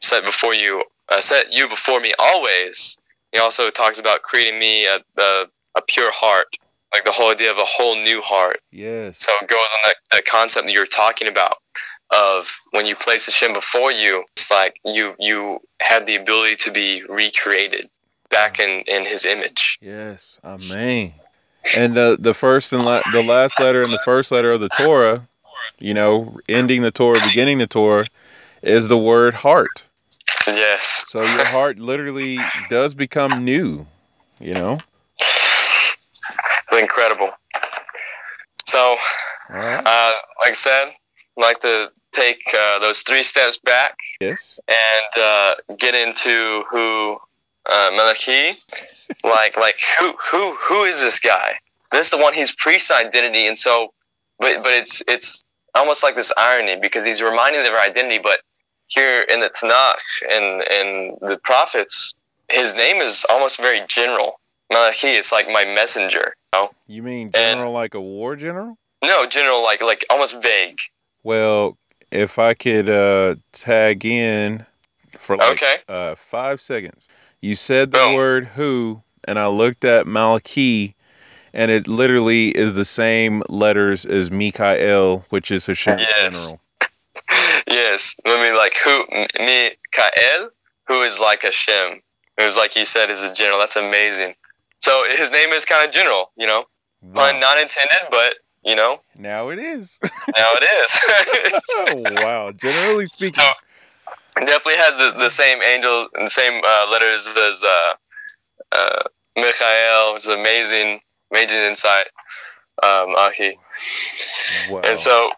[0.00, 2.96] set before you uh, set you before me always.
[3.32, 6.56] He also talks about creating me a, a, a pure heart
[6.92, 8.60] like the whole idea of a whole new heart.
[8.70, 9.18] Yes.
[9.18, 11.56] So it goes on that, that concept that you're talking about
[12.10, 16.70] of when you place Hashem before you it's like you you have the ability to
[16.70, 17.88] be recreated
[18.30, 19.78] back in in his image.
[19.80, 20.38] Yes.
[20.44, 21.14] Amen
[21.76, 24.68] and the the first and la- the last letter in the first letter of the
[24.70, 25.26] Torah,
[25.78, 28.06] you know, ending the Torah, beginning the Torah,
[28.62, 29.82] is the word heart.
[30.46, 31.04] Yes.
[31.08, 32.38] So your heart literally
[32.68, 33.86] does become new,
[34.40, 34.78] you know.
[35.18, 35.96] It's
[36.72, 37.30] incredible.
[38.66, 38.96] So,
[39.48, 39.78] right.
[39.78, 40.12] uh,
[40.44, 43.96] like I said, I'd like to take uh, those three steps back.
[44.20, 44.58] Yes.
[44.68, 47.18] And uh, get into who
[47.66, 48.58] uh, Malachi
[49.24, 51.58] like like who who who is this guy?
[51.90, 53.92] This is the one he's priest identity, and so,
[54.38, 55.44] but but it's it's
[55.74, 58.40] almost like this irony because he's reminding them of their identity, but
[58.88, 59.94] here in the Tanakh
[60.30, 62.14] and and the prophets,
[62.48, 64.40] his name is almost very general.
[64.72, 66.34] Malachi, it's like my messenger.
[66.52, 66.70] You, know?
[66.86, 68.78] you mean general and, like a war general?
[69.02, 70.80] No, general like like almost vague.
[71.22, 71.76] Well,
[72.10, 74.64] if I could uh, tag in
[75.18, 75.76] for like okay.
[75.88, 77.08] uh, five seconds.
[77.44, 78.14] You said the Boom.
[78.14, 80.96] word who, and I looked at Malachi,
[81.52, 86.08] and it literally is the same letters as Mikael, which is Hashem yes.
[86.16, 86.60] general.
[87.68, 88.14] yes.
[88.24, 89.04] I mean, like who,
[89.38, 90.48] Mikael,
[90.88, 92.00] who is like Hashem,
[92.38, 93.58] who's like you said is a general.
[93.58, 94.34] That's amazing.
[94.80, 96.64] So his name is kind of general, you know,
[97.02, 97.38] wow.
[97.38, 99.00] not intended, but you know.
[99.18, 99.98] Now it is.
[100.02, 102.08] now it is.
[102.08, 102.52] oh, wow.
[102.52, 103.44] Generally speaking.
[103.44, 103.50] So,
[104.40, 107.94] definitely has the, the same angel and the same uh, letters as uh,
[108.72, 109.02] uh,
[109.36, 112.06] Michael, which is amazing, amazing insight,
[112.82, 113.56] um, Ahi.
[114.70, 114.80] Wow.
[114.84, 115.30] And so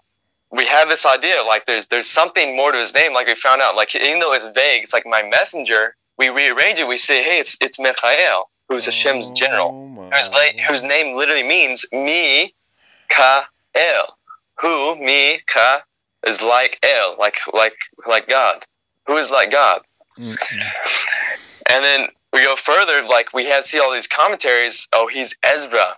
[0.51, 3.13] we have this idea like there's there's something more to his name.
[3.13, 5.95] Like we found out, like even though it's vague, it's like my messenger.
[6.19, 6.89] We rearrange it.
[6.89, 11.43] We say, hey, it's it's Michael, who's Hashem's general, oh whose, la- whose name literally
[11.43, 12.55] means me,
[13.11, 14.17] ka el,
[14.61, 15.83] who me ka
[16.27, 17.77] is like El, like like
[18.07, 18.65] like God
[19.07, 19.83] who is like God.
[20.19, 20.59] Mm-hmm.
[21.71, 24.89] And then we go further, like we have see all these commentaries.
[24.93, 25.97] Oh, he's Ezra,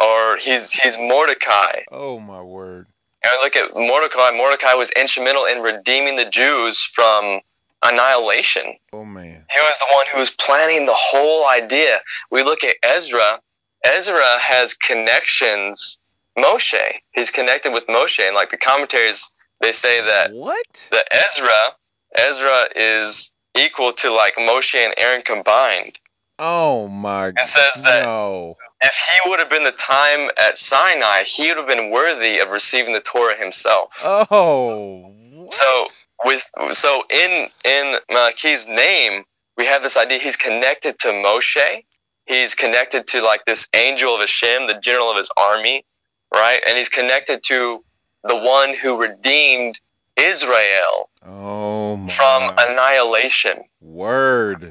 [0.00, 1.80] or he's he's Mordecai.
[1.90, 2.86] Oh my word!
[3.22, 4.30] And I look at Mordecai.
[4.30, 7.40] Mordecai was instrumental in redeeming the Jews from
[7.82, 8.74] annihilation.
[8.92, 9.44] Oh man!
[9.54, 12.00] He was the one who was planning the whole idea.
[12.30, 13.40] We look at Ezra.
[13.84, 15.98] Ezra has connections.
[16.38, 16.80] Moshe.
[17.12, 19.28] He's connected with Moshe, and like the commentaries,
[19.60, 21.76] they say that what that Ezra
[22.14, 25.98] Ezra is equal to like Moshe and Aaron combined.
[26.38, 27.30] Oh my!
[27.30, 27.42] God.
[27.42, 28.56] It says that no.
[28.80, 32.48] if he would have been the time at Sinai, he would have been worthy of
[32.48, 33.90] receiving the Torah himself.
[34.04, 35.12] Oh.
[35.34, 35.52] What?
[35.54, 35.86] So
[36.24, 39.24] with so in in Malachi's name,
[39.56, 41.84] we have this idea he's connected to Moshe.
[42.26, 45.84] He's connected to like this angel of Hashem, the general of his army.
[46.32, 46.62] right?
[46.66, 47.84] And he's connected to
[48.24, 49.78] the one who redeemed
[50.16, 53.64] Israel Oh my from annihilation.
[53.80, 54.62] word.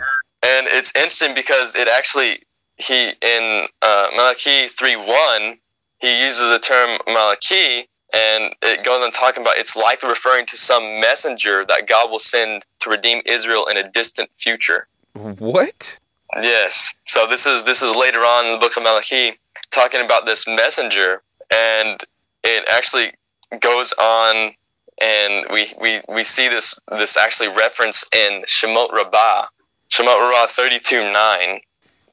[0.43, 2.43] And it's interesting because it actually
[2.77, 5.57] he in uh, Malachi three one
[5.99, 10.57] he uses the term Malachi and it goes on talking about it's likely referring to
[10.57, 14.87] some messenger that God will send to redeem Israel in a distant future.
[15.13, 15.97] What?
[16.41, 16.89] Yes.
[17.07, 19.37] So this is this is later on in the book of Malachi
[19.69, 21.21] talking about this messenger
[21.53, 22.03] and
[22.43, 23.13] it actually
[23.59, 24.53] goes on
[25.01, 29.47] and we we, we see this this actually reference in Shemot Rabbah,
[29.89, 31.59] Shemot Rabbah 32 9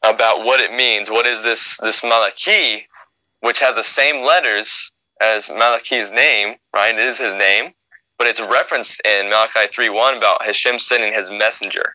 [0.03, 1.11] about what it means.
[1.11, 2.87] What is this this Malachi,
[3.41, 6.95] which have the same letters as Malachi's name, right?
[6.95, 7.73] It is his name,
[8.17, 11.95] but it's referenced in Malachi 3 1 about Hashem sending his messenger.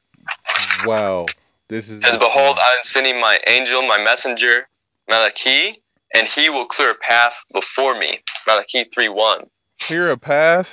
[0.85, 1.25] Wow.
[1.69, 2.57] This is As behold.
[2.59, 4.67] I am sending my angel, my messenger,
[5.09, 5.81] Malachi,
[6.13, 8.19] and he will clear a path before me.
[8.45, 9.49] Malachi 3 1.
[9.87, 10.69] Clear a path.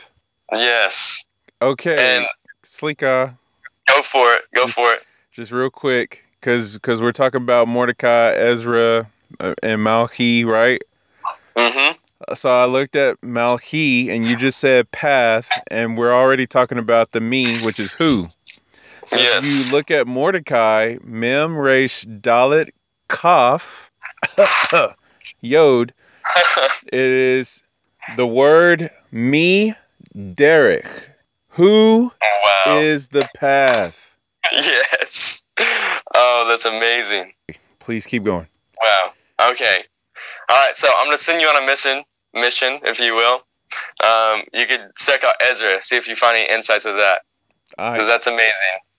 [0.53, 1.25] Yes.
[1.63, 2.17] Okay.
[2.17, 2.27] And
[2.65, 3.37] Slika,
[3.89, 4.43] go for it.
[4.55, 5.03] Go Just- for it.
[5.33, 9.09] just real quick, cause cause we're talking about Mordecai, Ezra,
[9.39, 10.83] uh, and Malchi, right?
[11.57, 11.97] Mm
[12.37, 17.13] So I looked at Malchi, and you just said path, and we're already talking about
[17.13, 18.23] the me, which is who.
[18.23, 18.29] hmm.
[19.13, 22.71] If you look at Mordecai, Mem, Resh, Dalet,
[23.09, 23.65] Kaf,
[25.41, 25.93] Yod,
[26.87, 27.63] it is
[28.17, 29.75] the word me,
[30.15, 31.05] Derech.
[31.51, 32.13] Who
[32.67, 32.79] wow.
[32.79, 33.95] is the path?
[34.53, 35.43] yes.
[36.15, 37.33] Oh, that's amazing.
[37.81, 38.47] Please keep going.
[38.83, 39.51] Wow.
[39.51, 39.83] Okay.
[40.49, 40.77] All right.
[40.77, 42.05] So I'm gonna send you on a mission,
[42.35, 43.43] mission, if you will.
[44.05, 47.23] Um, you could check out Ezra, see if you find any insights with that,
[47.71, 48.05] because right.
[48.07, 48.53] that's amazing.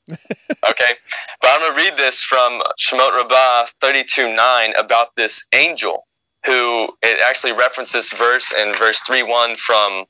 [0.70, 0.94] okay.
[1.42, 6.06] But I'm gonna read this from Shemot Rabbah 32:9 about this angel,
[6.46, 10.06] who it actually references verse in verse 3 1 from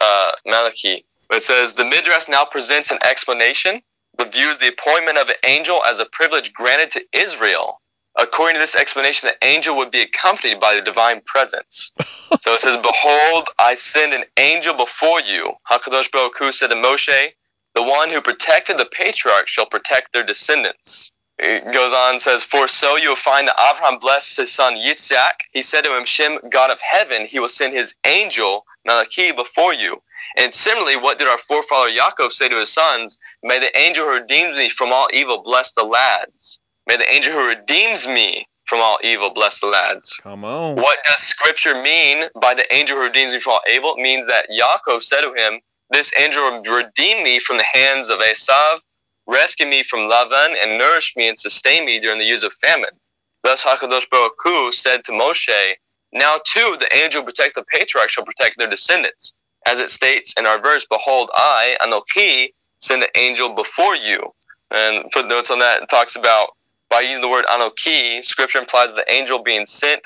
[0.00, 1.04] uh, Malachi.
[1.30, 3.82] It says the Midrash now presents an explanation
[4.18, 7.80] but views the appointment of an angel as a privilege granted to Israel.
[8.18, 11.92] According to this explanation, the angel would be accompanied by the divine presence.
[12.40, 15.52] so it says, Behold, I send an angel before you.
[15.70, 17.28] HaKadosh Baruch Hu said to Moshe,
[17.76, 21.12] The one who protected the patriarchs shall protect their descendants.
[21.38, 24.74] It goes on and says, For so you will find that Abraham blessed his son
[24.74, 25.32] Yitzhak.
[25.52, 29.72] He said to him, Shem, God of heaven, he will send his angel, Malachi, before
[29.72, 30.02] you.
[30.36, 33.18] And similarly, what did our forefather Yaakov say to his sons?
[33.42, 36.58] May the angel who redeems me from all evil bless the lads.
[36.86, 40.20] May the angel who redeems me from all evil bless the lads.
[40.22, 40.76] Come on.
[40.76, 43.94] What does scripture mean by the angel who redeems me from all evil?
[43.96, 45.60] It means that Yaakov said to him,
[45.90, 48.80] This angel will redeem me from the hands of Esav,
[49.28, 52.90] rescue me from Lavan, and nourish me and sustain me during the years of famine.
[53.44, 55.74] Thus HaKadosh Baruch Hu said to Moshe,
[56.12, 59.34] Now too the angel protect the patriarchs shall protect their descendants.
[59.66, 64.32] As it states in our verse, Behold, I, Anochi, send an angel before you.
[64.70, 66.50] And footnotes on that it talks about
[66.90, 70.02] by using the word Anoki, scripture implies the angel being sent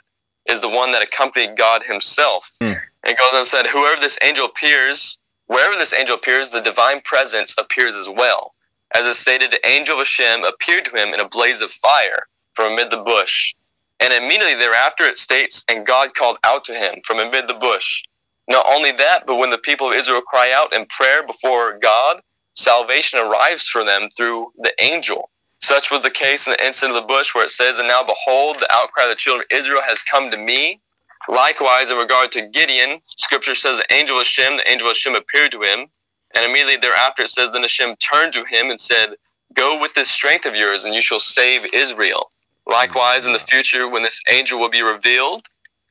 [0.47, 2.51] is the one that accompanied God himself.
[2.61, 2.73] Hmm.
[3.05, 6.61] And it goes on and said, Whoever this angel appears, wherever this angel appears, the
[6.61, 8.55] divine presence appears as well.
[8.95, 12.27] As is stated, the angel of Hashem appeared to him in a blaze of fire
[12.55, 13.55] from amid the bush.
[14.01, 18.03] And immediately thereafter it states, And God called out to him from amid the bush.
[18.49, 22.21] Not only that, but when the people of Israel cry out in prayer before God,
[22.55, 25.31] salvation arrives for them through the angel.
[25.61, 28.03] Such was the case in the incident of the bush, where it says, And now
[28.03, 30.81] behold, the outcry of the children of Israel has come to me.
[31.29, 35.15] Likewise, in regard to Gideon, scripture says, The angel of Hashem, the angel of Hashem
[35.15, 35.87] appeared to him.
[36.35, 39.15] And immediately thereafter it says, Then Hashem turned to him and said,
[39.55, 42.31] Go with this strength of yours, and you shall save Israel.
[42.67, 45.47] Likewise, in the future, when this angel will be revealed,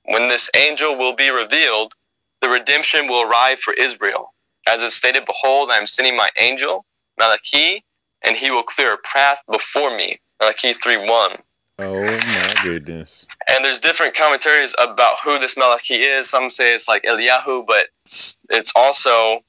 [0.06, 1.94] when this angel will be revealed,
[2.42, 4.34] the redemption will arrive for Israel.
[4.68, 6.86] As is stated, Behold, I am sending my angel,
[7.20, 7.84] Malachi,
[8.24, 10.20] and he will clear a path before me.
[10.40, 11.38] Malachi 3 1.
[11.80, 13.26] Oh my goodness.
[13.48, 16.30] And there's different commentaries about who this Malachi is.
[16.30, 19.44] Some say it's like Eliyahu, but it's, it's also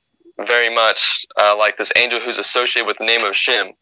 [0.47, 3.73] very much uh, like this angel who's associated with the name of Shem.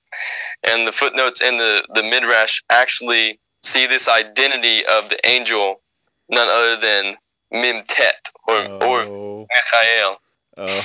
[0.65, 5.81] And the footnotes in the, the Midrash actually see this identity of the angel
[6.29, 7.17] none other than
[7.53, 10.19] Mimtet or, or Oh, Michael,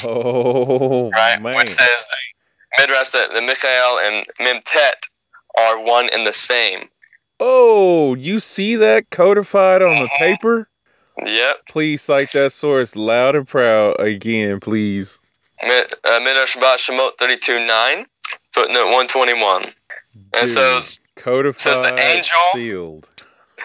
[0.06, 1.42] oh right?
[1.42, 1.56] man.
[1.58, 4.94] Which says the Midrash that the Michael and Mimtet
[5.60, 6.90] are one and the same.
[7.40, 10.70] Oh, you see that codified on the paper?
[11.26, 11.66] Yep.
[11.68, 15.18] Please cite that source loud and proud again, please.
[15.66, 18.06] Uh, Midrash Shabbat Shemot 32 9,
[18.54, 19.74] footnote 121.
[20.38, 23.10] And so Dude, codified, angel- sealed.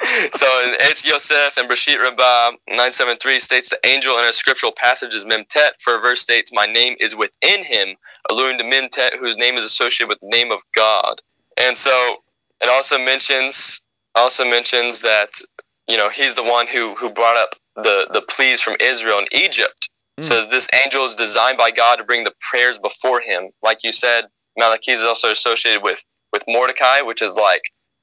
[0.33, 0.47] so
[0.81, 5.73] Etz Yosef and Bereshit Rabbah 973 states the angel in a scriptural passage is Memtet.
[5.79, 7.97] For a verse states, My name is within him,
[8.31, 11.21] alluding to Memtet, whose name is associated with the name of God.
[11.59, 12.17] And so
[12.63, 13.83] it also mentions
[14.15, 15.41] also mentions that
[15.87, 19.29] you know he's the one who who brought up the the pleas from Israel and
[19.33, 19.90] Egypt.
[20.21, 20.25] Mm.
[20.25, 23.51] Says this angel is designed by God to bring the prayers before him.
[23.63, 27.63] Like you said, Malachi is also associated with with Mordecai, which is like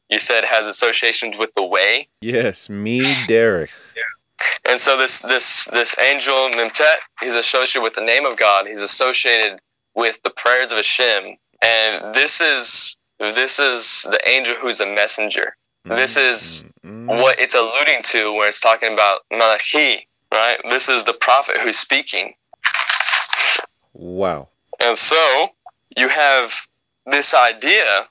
[0.09, 2.07] you said has associations with the way.
[2.21, 3.69] Yes, me, Derech.
[3.95, 4.71] yeah.
[4.71, 8.67] And so this this this angel Memtet, he's associated with the name of God.
[8.67, 9.59] He's associated
[9.95, 11.37] with the prayers of Hashem.
[11.61, 15.55] And this is this is the angel who's a messenger.
[15.85, 20.57] This is Mm, what it's alluding to when it's talking about Malachi, right?
[20.69, 22.33] This is the prophet who's speaking.
[23.93, 24.49] Wow.
[24.79, 25.49] And so
[25.95, 26.53] you have
[27.05, 28.07] this idea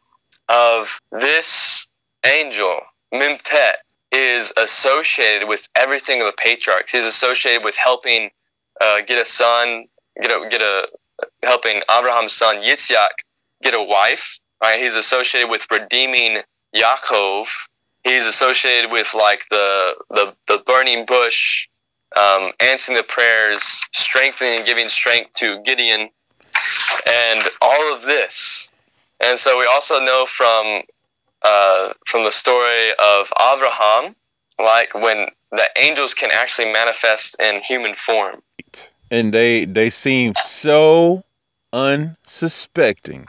[0.49, 1.87] of this
[2.25, 2.81] angel,
[3.13, 3.75] Mimtet,
[4.13, 6.93] is associated with everything of the patriarchs.
[6.93, 8.31] He's associated with helping
[8.81, 9.87] uh, get a son,
[10.21, 10.89] get a get a
[11.43, 13.25] helping Abraham's son Yitzhak
[13.63, 14.39] get a wife.
[14.63, 14.81] Right?
[14.81, 16.43] He's associated with redeeming
[16.75, 17.47] Yaakov.
[18.05, 21.69] He's associated with like the the, the burning bush,
[22.15, 26.11] um, answering the prayers, strengthening and giving strength to Gideon,
[27.07, 28.69] and all of this.
[29.25, 30.83] And so we also know from
[31.43, 34.15] uh, from the story of Abraham,
[34.59, 38.43] like when the angels can actually manifest in human form.
[39.11, 41.25] And they they seem so
[41.73, 43.27] unsuspecting.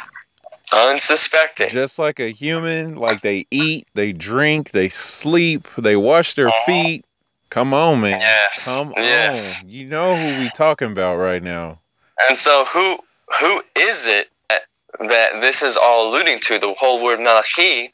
[0.71, 1.69] Unsuspecting.
[1.69, 6.65] Just like a human, like they eat, they drink, they sleep, they wash their Uh-huh.
[6.65, 7.05] feet.
[7.49, 8.19] Come on, man.
[8.21, 8.65] Yes.
[8.65, 9.63] Come yes.
[9.63, 9.69] on.
[9.69, 11.79] You know who we talking about right now.
[12.27, 12.99] And so who
[13.39, 14.63] who is it that,
[14.99, 16.59] that this is all alluding to?
[16.59, 17.91] The whole word Malachi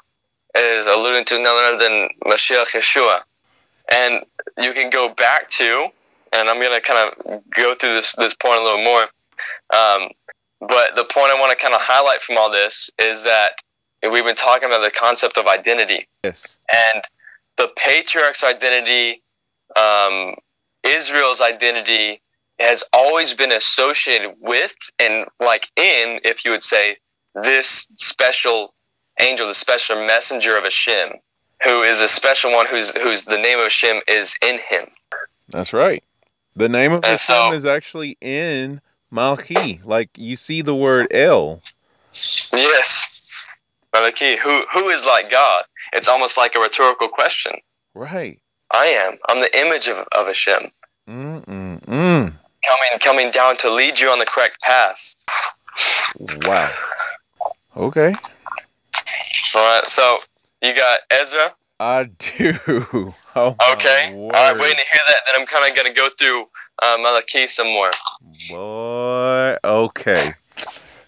[0.56, 3.22] is alluding to none other than Mashiach Yeshua.
[3.92, 4.24] And
[4.58, 5.88] you can go back to,
[6.32, 9.04] and I'm gonna kind of go through this this point a little more.
[9.74, 10.10] Um,
[10.62, 13.54] but the point I want to kind of highlight from all this is that
[14.04, 16.58] we've been talking about the concept of identity Yes.
[16.72, 17.04] and
[17.58, 19.22] the patriarch's identity,
[19.78, 20.36] um,
[20.84, 22.22] Israel's identity
[22.60, 26.98] has always been associated with and like in, if you would say,
[27.44, 28.74] this special
[29.20, 31.14] angel, the special messenger of Hashem,
[31.64, 34.88] who is a special one whose whose the name of Hashem is in him.
[35.50, 36.04] That's right.
[36.56, 39.84] The name of And Hashem so- is actually in Malchi.
[39.84, 41.62] Like you see the word El.
[42.52, 43.10] Yes.
[43.94, 45.64] Malachi, who who is like God?
[45.94, 47.54] It's almost like a rhetorical question.
[47.94, 48.40] Right.
[48.74, 49.18] I am.
[49.30, 50.72] I'm the image of, of Hashem.
[51.08, 52.34] Mm-mm-mm.
[52.66, 55.16] Coming coming down to lead you on the correct path.
[56.46, 56.74] Wow.
[57.76, 58.16] Okay.
[59.56, 60.20] All right, so
[60.62, 61.54] you got Ezra.
[61.80, 62.06] I
[62.38, 63.14] do.
[63.36, 64.14] Oh, Okay.
[64.14, 65.16] All right, waiting to hear that.
[65.26, 66.46] Then I'm kind of going to go through
[66.84, 67.90] uh, Malachi some more.
[68.48, 70.36] Boy, okay.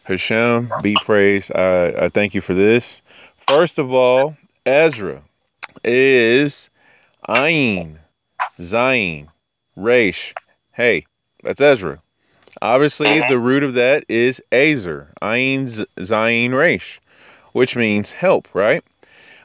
[0.05, 1.51] Hashem, be praised.
[1.53, 3.03] I, I thank you for this.
[3.47, 4.35] First of all,
[4.65, 5.21] Ezra
[5.83, 6.71] is
[7.27, 7.97] Ayin,
[8.59, 9.29] Zayin,
[9.75, 10.33] Resh.
[10.73, 11.05] Hey,
[11.43, 11.99] that's Ezra.
[12.61, 13.29] Obviously, Mhm.
[13.29, 17.01] the root of that is Azer, Ayin, Z- Zayin, Resh,
[17.53, 18.83] which means help, right?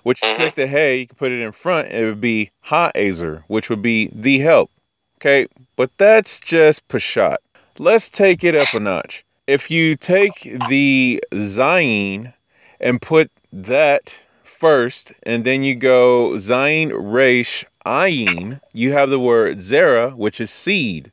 [0.03, 0.37] Which Mhm.
[0.37, 3.71] take the hey, you can put it in front, it would be Ha Azer, which
[3.71, 4.71] would be the help.
[5.17, 7.39] Okay, but that's just Peshat.
[7.79, 9.25] Let's take it up a notch.
[9.47, 12.35] If you take the Zayin
[12.79, 14.15] and put that
[14.45, 20.51] first, and then you go Zayin Resh Ayin, you have the word Zera, which is
[20.51, 21.13] seed.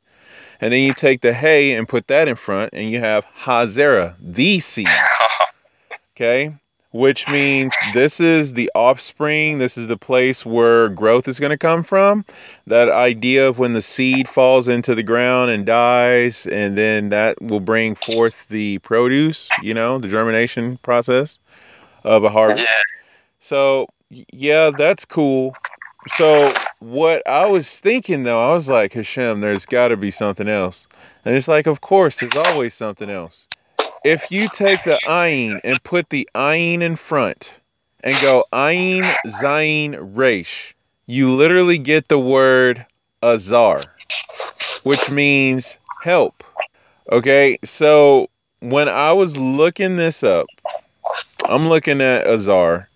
[0.59, 4.15] And then you take the hay and put that in front, and you have Hazera,
[4.19, 4.87] the seed.
[6.15, 6.55] Okay?
[6.93, 11.57] Which means this is the offspring, this is the place where growth is going to
[11.57, 12.25] come from.
[12.65, 17.39] That idea of when the seed falls into the ground and dies, and then that
[17.41, 21.37] will bring forth the produce, you know, the germination process
[22.03, 22.65] of a harvest.
[23.39, 25.53] So, yeah, that's cool.
[26.15, 30.47] So, what I was thinking though, I was like, Hashem, there's got to be something
[30.47, 30.87] else.
[31.25, 33.47] And it's like, of course, there's always something else.
[34.03, 37.55] If you take the ayin and put the ayin in front
[38.03, 40.75] and go ayin, zayin, resh,
[41.07, 42.85] you literally get the word
[43.23, 43.81] azar,
[44.83, 46.43] which means help.
[47.11, 48.29] Okay, so
[48.59, 50.47] when I was looking this up,
[51.45, 52.87] I'm looking at azar,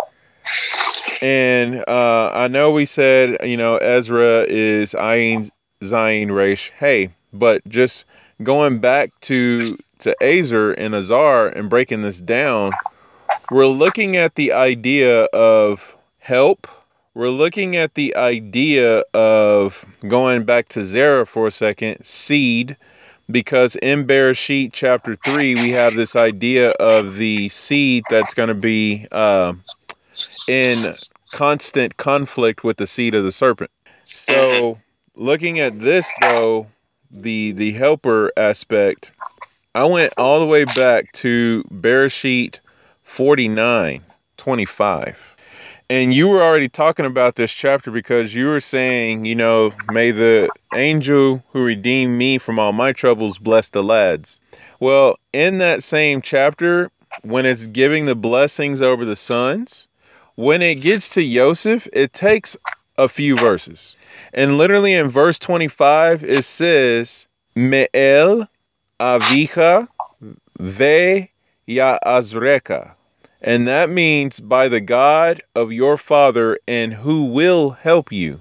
[1.22, 5.50] and uh, I know we said, you know, Ezra is ayin,
[5.82, 6.72] zayin, resh.
[6.78, 8.06] Hey, but just
[8.44, 12.72] going back to to Azer and Azar and breaking this down,
[13.52, 16.68] we're looking at the idea of help,
[17.14, 22.76] we're looking at the idea of going back to Zerah for a second, seed,
[23.30, 28.56] because in Bereshit chapter 3, we have this idea of the seed that's going to
[28.56, 29.54] be uh,
[30.48, 30.78] in
[31.34, 33.72] constant conflict with the seed of the serpent.
[34.04, 34.80] So,
[35.16, 36.68] looking at this though,
[37.12, 39.12] the the helper aspect,
[39.76, 42.60] I went all the way back to Bereshit
[43.04, 44.02] 49,
[44.38, 45.36] 25.
[45.90, 50.12] And you were already talking about this chapter because you were saying, you know, may
[50.12, 54.40] the angel who redeemed me from all my troubles bless the lads.
[54.80, 56.90] Well, in that same chapter,
[57.24, 59.88] when it's giving the blessings over the sons,
[60.36, 62.58] when it gets to Joseph, it takes
[62.98, 63.96] a few verses.
[64.34, 68.48] And literally in verse 25, it says, Me'el
[69.00, 69.88] avicha
[70.60, 71.32] ve
[71.68, 72.92] ya'azreka.
[73.42, 78.40] And that means by the God of your father and who will help you.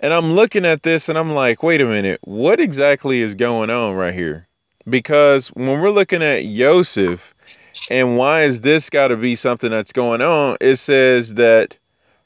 [0.00, 3.70] And I'm looking at this and I'm like, wait a minute, what exactly is going
[3.70, 4.46] on right here?
[4.88, 7.33] Because when we're looking at Joseph
[7.90, 11.76] and why is this got to be something that's going on, it says that,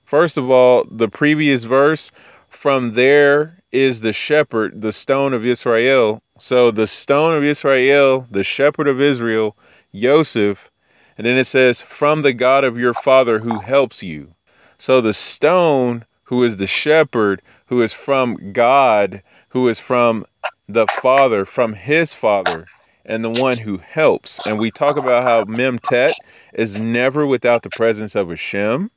[0.04, 2.10] first of all, the previous verse,
[2.48, 6.22] from there is the shepherd, the stone of Israel.
[6.38, 9.56] So the stone of Israel, the shepherd of Israel,
[9.94, 10.70] Joseph,
[11.16, 14.32] and then it says, from the God of your father who helps you.
[14.78, 20.24] So the stone, who is the shepherd, who is from God, who is from
[20.68, 22.66] the father, from his father,
[23.08, 24.46] and the one who helps.
[24.46, 26.12] And we talk about how Memtet
[26.52, 28.90] is never without the presence of Hashem.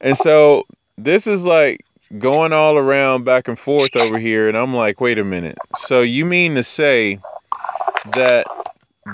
[0.00, 0.64] And so
[0.96, 1.84] this is like
[2.18, 4.48] going all around back and forth over here.
[4.48, 5.58] And I'm like, wait a minute.
[5.78, 7.18] So you mean to say
[8.14, 8.46] that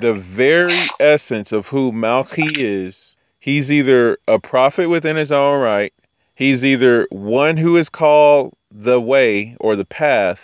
[0.00, 5.94] the very essence of who Malchi is, he's either a prophet within his own right,
[6.34, 10.40] he's either one who is called the way or the path,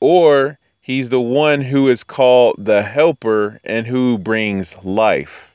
[0.00, 5.54] or he's the one who is called the helper and who brings life.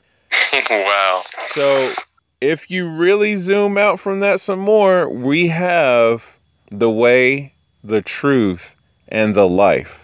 [0.70, 1.22] wow.
[1.50, 1.92] So
[2.40, 6.24] if you really zoom out from that some more, we have
[6.70, 7.52] the way,
[7.84, 8.76] the truth,
[9.08, 10.00] and the life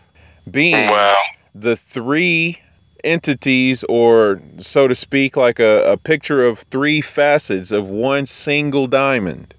[0.50, 1.16] being Wow.
[1.54, 2.58] the three
[3.04, 8.86] entities, or so to speak, like a, a picture of three facets of one single
[8.86, 9.54] diamond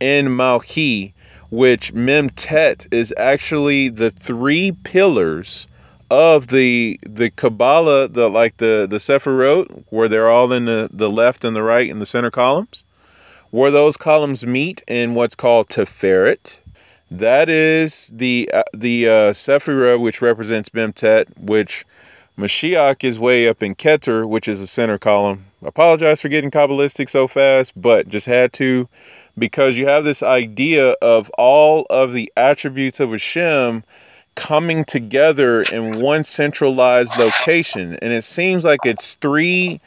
[0.00, 1.12] in Malki,
[1.50, 5.66] which Memtet is actually the three pillars
[6.10, 11.10] of the the Kabbalah, the like the the Sephirot, where they're all in the, the
[11.10, 12.84] left and the right and the center columns,
[13.50, 16.58] where those columns meet in what's called Tiferet.
[17.10, 21.84] That is the uh, the uh, Sephirah, which represents Memtet, which
[22.38, 25.46] Mashiach is way up in Keter, which is the center column.
[25.62, 28.88] Apologize for getting Kabbalistic so fast, but just had to
[29.38, 33.84] because you have this idea of all of the attributes of Hashem
[34.34, 37.98] coming together in one centralized location.
[38.02, 39.80] And it seems like it's three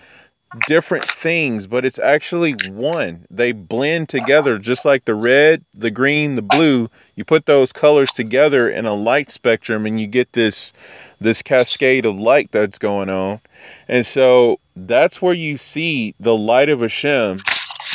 [0.68, 3.26] different things, but it's actually one.
[3.30, 6.90] They blend together just like the red, the green, the blue.
[7.16, 10.74] You put those colors together in a light spectrum and you get this
[11.22, 13.42] this cascade of light that's going on.
[13.88, 17.40] And so that's where you see the light of Hashem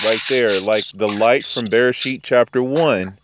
[0.05, 3.19] right there, like the light from Bereshit chapter 1.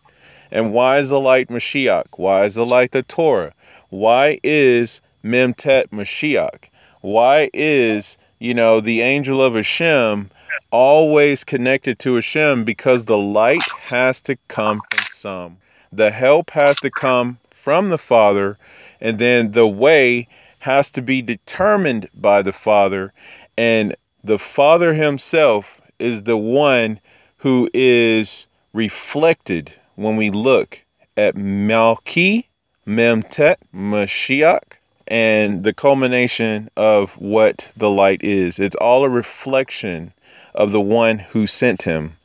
[0.51, 2.07] And why is the light Mashiach?
[2.17, 3.53] Why is the light the Torah?
[3.91, 6.65] Why is Memtet Mashiach?
[7.03, 10.31] Why is, you know, the angel of Hashem
[10.71, 12.65] always connected to Hashem?
[12.65, 15.57] Because the light has to come from some.
[15.93, 18.59] The help has to come from the Father,
[19.01, 20.29] and then the way
[20.61, 23.13] has to be determined by the Father.
[23.57, 27.01] And the Father Himself is the one
[27.39, 30.81] who is reflected when we look
[31.17, 32.47] at Malki,
[32.87, 34.63] Memtet, Mashiach,
[35.09, 38.59] and the culmination of what the light is.
[38.59, 40.13] It's all a reflection
[40.55, 42.17] of the one who sent him.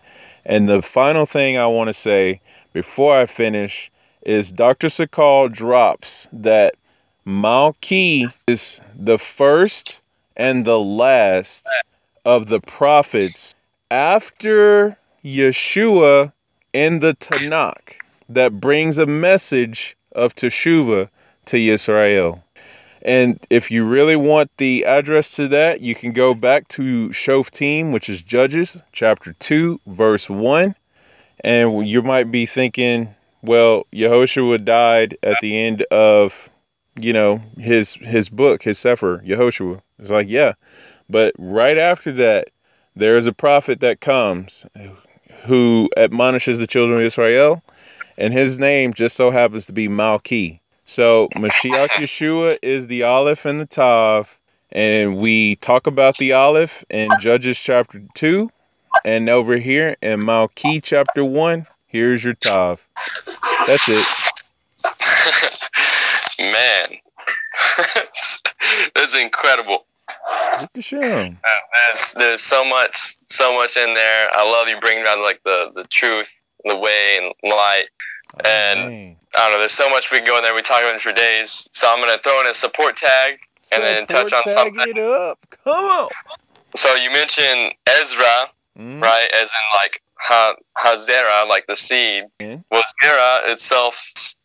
[0.46, 2.42] And the final thing I want to say
[2.74, 4.88] before I finish is Dr.
[4.88, 6.76] Sakal drops that
[7.26, 10.02] Malki is the first
[10.36, 11.68] and the last
[12.24, 13.56] of the prophets
[13.92, 16.32] after Yeshua
[16.74, 17.94] in the Tanakh
[18.30, 21.10] that brings a message of Teshuvah
[21.46, 22.44] to Israel.
[23.04, 27.94] And if you really want the address to that, you can go back to Shoftim,
[27.94, 30.74] which is Judges chapter 2, verse 1.
[31.44, 33.14] And you might be thinking,
[33.44, 36.34] well, Yehoshua died at the end of,
[37.00, 39.82] you know, his his book, his Sefer, Yehoshua.
[40.00, 40.54] It's like, yeah.
[41.08, 42.48] But right after that,
[42.96, 44.66] there is a prophet that comes
[45.44, 47.62] who admonishes the children of Israel,
[48.18, 50.60] and his name just so happens to be Malki.
[50.86, 54.30] So Mashiach Yeshua is the Aleph and the Tav,
[54.72, 58.50] and we talk about the Aleph in Judges chapter two,
[59.04, 62.80] and over here in Malki chapter one, here's your Tav.
[63.68, 64.06] That's it.
[66.40, 66.88] Man,
[68.96, 69.86] that's incredible.
[70.62, 71.38] Look at him.
[71.44, 71.50] Uh,
[71.88, 74.30] There's there's so much so much in there.
[74.34, 76.30] I love you bringing down like the the truth,
[76.64, 77.86] the way, and light.
[78.36, 79.16] Oh, And- man.
[79.38, 79.60] I don't know.
[79.60, 80.56] There's so much we can go in there.
[80.56, 81.68] We talk about it for days.
[81.72, 83.40] So I'm gonna throw in a support tag.
[83.72, 84.96] and then touch on Support something.
[84.96, 85.40] it up.
[85.64, 86.10] Come on.
[86.76, 88.50] So you mentioned Ezra,
[88.80, 89.28] Mm, right?
[89.34, 92.26] As in like ha, Hazera, like the seed.
[92.40, 92.64] Mhm.
[92.70, 94.00] Well, Zera itself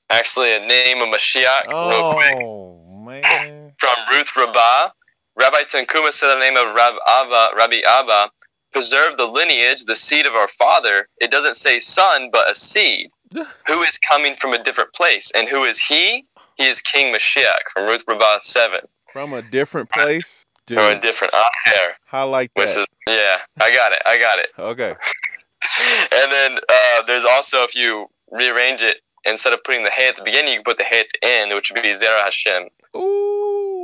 [0.08, 1.66] actually a name of Mashiach.
[1.68, 2.34] Real quick.
[2.42, 3.72] Oh man.
[3.78, 4.90] from Ruth Rabbah.
[5.36, 8.30] Rabbi Tanchuma said in the name of Rab Abba, Rabbi Abba,
[8.72, 11.08] preserve the lineage, the seed of our father.
[11.20, 13.10] It doesn't say son, but a seed,
[13.66, 15.30] who is coming from a different place.
[15.34, 16.26] And who is he?
[16.56, 18.80] He is King Mashiach from Ruth Rabbah 7.
[19.12, 20.78] From a different place, dude.
[20.78, 22.80] Or a different Acher, Highlight which that.
[22.80, 24.50] is, yeah, I got it, I got it.
[24.58, 24.94] Okay.
[26.10, 30.16] And then uh, there's also, if you rearrange it, instead of putting the hay at
[30.16, 32.68] the beginning, you can put the hay at the end, which would be Zerah Hashem,
[32.96, 33.79] Ooh.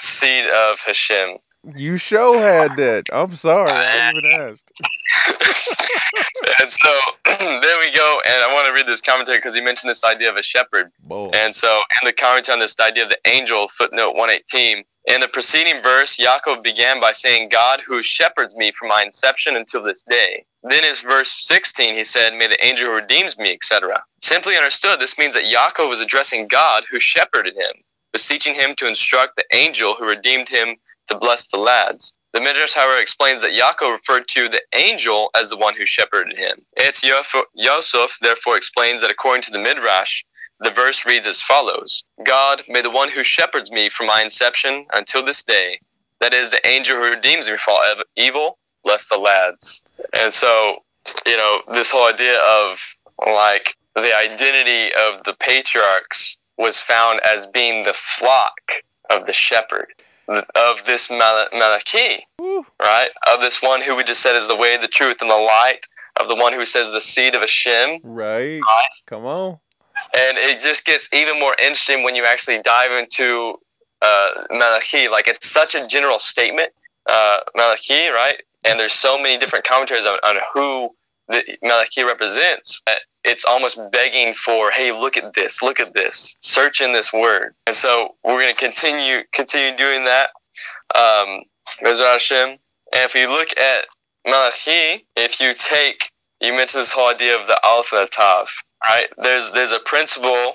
[0.00, 1.38] Seed of Hashem.
[1.74, 3.04] You show had that.
[3.12, 3.70] I'm sorry.
[3.70, 4.70] I even asked.
[6.60, 9.88] and so there we go, and I want to read this commentary because he mentioned
[9.88, 10.92] this idea of a shepherd.
[11.02, 11.30] Boy.
[11.32, 15.28] And so in the commentary on this idea of the angel, footnote 118, in the
[15.28, 20.02] preceding verse, Yaakov began by saying, God who shepherds me from my inception until this
[20.02, 20.46] day.
[20.62, 24.02] Then in verse 16, he said, May the angel who redeems me, etc.
[24.20, 27.72] Simply understood, this means that Yaakov was addressing God who shepherded him,
[28.14, 30.76] beseeching him to instruct the angel who redeemed him
[31.08, 32.14] to bless the lads.
[32.32, 36.38] The Midrash, however, explains that Yaakov referred to the angel as the one who shepherded
[36.38, 36.64] him.
[36.78, 37.02] Etz
[37.54, 40.22] Yosef, therefore explains that according to the Midrash,
[40.60, 44.86] the verse reads as follows God, may the one who shepherds me from my inception
[44.94, 45.80] until this day,
[46.20, 49.82] that is, the angel who redeems me from all ev- evil, bless the lads.
[50.12, 50.84] And so,
[51.26, 52.78] you know, this whole idea of
[53.26, 58.60] like the identity of the patriarchs was found as being the flock
[59.10, 59.88] of the shepherd,
[60.28, 62.26] of this Mal- Malachi,
[62.80, 63.10] right?
[63.32, 65.86] Of this one who we just said is the way, the truth, and the light,
[66.20, 68.00] of the one who says the seed of Hashem.
[68.02, 68.60] Right.
[68.60, 68.88] Right.
[69.06, 69.58] Come on.
[70.16, 73.58] And it just gets even more interesting when you actually dive into
[74.00, 75.08] uh, Malachi.
[75.08, 76.72] Like it's such a general statement,
[77.08, 78.42] uh, Malachi, right?
[78.64, 80.90] And there's so many different commentaries on, on who
[81.28, 82.80] the Malachi represents.
[83.24, 87.54] It's almost begging for, hey, look at this, look at this, search in this word.
[87.66, 90.30] And so we're going to continue continue doing that.
[90.94, 91.42] Um,
[92.94, 93.86] And if you look at
[94.26, 98.48] Malachi, if you take, you mentioned this whole idea of the Aleph and the Tav,
[98.88, 99.08] right?
[99.18, 100.54] There's there's a principle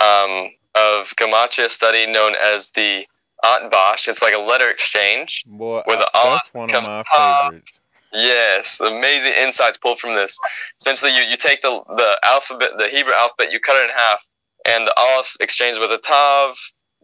[0.00, 3.06] um, of Gematria study known as the
[3.44, 4.08] Atbash.
[4.08, 5.44] It's like a letter exchange.
[5.46, 7.02] Boy, Where the that's one of my
[7.50, 7.80] favorites.
[8.14, 10.38] Yes, amazing insights pulled from this.
[10.80, 14.24] Essentially, you, you take the the alphabet, the Hebrew alphabet, you cut it in half,
[14.64, 16.56] and the Aleph exchanges with the Tav,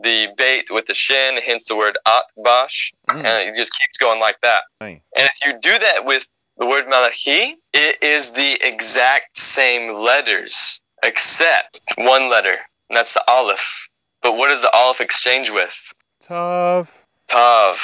[0.02, 4.20] the Beit with the Shin, hence the word Atbash, Mm, and it just keeps going
[4.20, 4.62] like that.
[4.80, 6.26] And if you do that with
[6.58, 12.56] the word Malachi, it is the exact same letters, except one letter,
[12.88, 13.88] and that's the Aleph.
[14.22, 15.92] But what does the Aleph exchange with?
[16.22, 16.88] Tough.
[17.28, 17.80] Tav.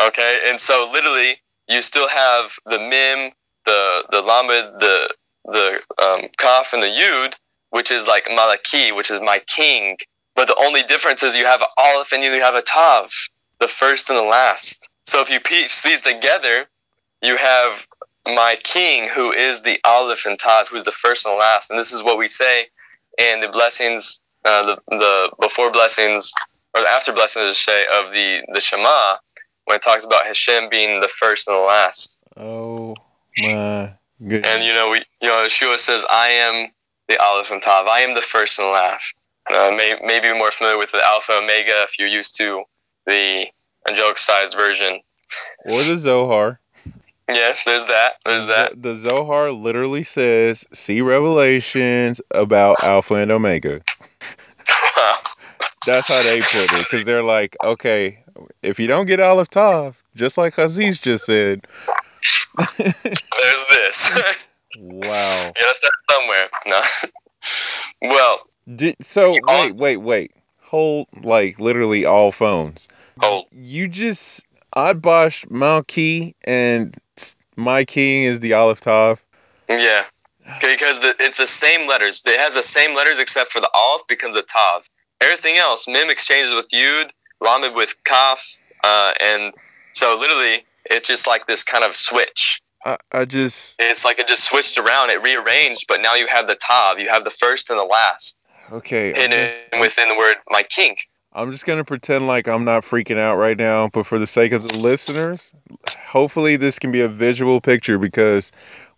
[0.00, 1.36] Okay, and so literally,
[1.68, 3.32] you still have the Mim,
[3.66, 5.14] the the Lamed, the
[5.44, 7.34] the um, Kaf, and the Yud,
[7.70, 9.96] which is like Malachi, which is my king.
[10.34, 13.12] But the only difference is you have Aleph and you have a Tav,
[13.60, 14.88] the first and the last.
[15.06, 16.66] So if you piece these together,
[17.22, 17.86] you have
[18.26, 21.70] my king, who is the Aleph and Tav, who's the first and the last.
[21.70, 22.66] And this is what we say
[23.18, 26.32] in the blessings, uh, the the before blessings
[26.74, 29.16] or the after blessings, say, of the the Shema,
[29.68, 32.18] when it talks about Hashem being the first and the last.
[32.38, 32.96] Oh
[33.42, 34.46] my goodness.
[34.46, 36.72] And you know, we you know, Yeshua says, "I am
[37.06, 37.86] the Aleph and Tav.
[37.86, 39.14] I am the first and the last."
[39.50, 42.64] Uh, may, maybe you're more familiar with the Alpha Omega if you're used to
[43.06, 43.46] the
[43.88, 45.00] angelic-sized version.
[45.64, 46.60] or the Zohar.
[47.28, 48.14] Yes, there's that.
[48.24, 48.82] There's the, that.
[48.82, 53.82] The Zohar literally says, "See revelations about Alpha and Omega."
[55.86, 58.22] That's how they put it, because they're like, okay,
[58.62, 61.66] if you don't get Aleph Tav, just like Aziz just said.
[62.76, 64.10] there's this.
[64.78, 65.52] wow.
[65.60, 66.48] yeah, start somewhere.
[66.66, 66.82] No.
[68.02, 68.40] well,
[68.76, 70.32] Did, so wait, wait, wait.
[70.62, 72.88] Hold like literally all phones.
[73.22, 76.94] oh, You just I boshed Malki and
[77.56, 79.22] my king is the Aleph Tav.
[79.68, 80.04] Yeah,
[80.60, 82.22] because the, it's the same letters.
[82.24, 84.88] It has the same letters except for the aleph becomes a tav.
[85.20, 87.10] Everything else, mim exchanges with yud,
[87.40, 88.44] lamed with kaf,
[88.84, 89.52] uh, and
[89.92, 92.62] so literally it's just like this kind of switch.
[92.84, 96.46] I, I just It's like it just switched around, it rearranged, but now you have
[96.46, 98.38] the tav, you have the first and the last
[98.72, 99.10] okay.
[99.10, 101.08] I'm, hidden within the word my kink.
[101.32, 104.52] I'm just gonna pretend like I'm not freaking out right now, but for the sake
[104.52, 105.52] of the listeners,
[106.06, 108.50] hopefully this can be a visual picture because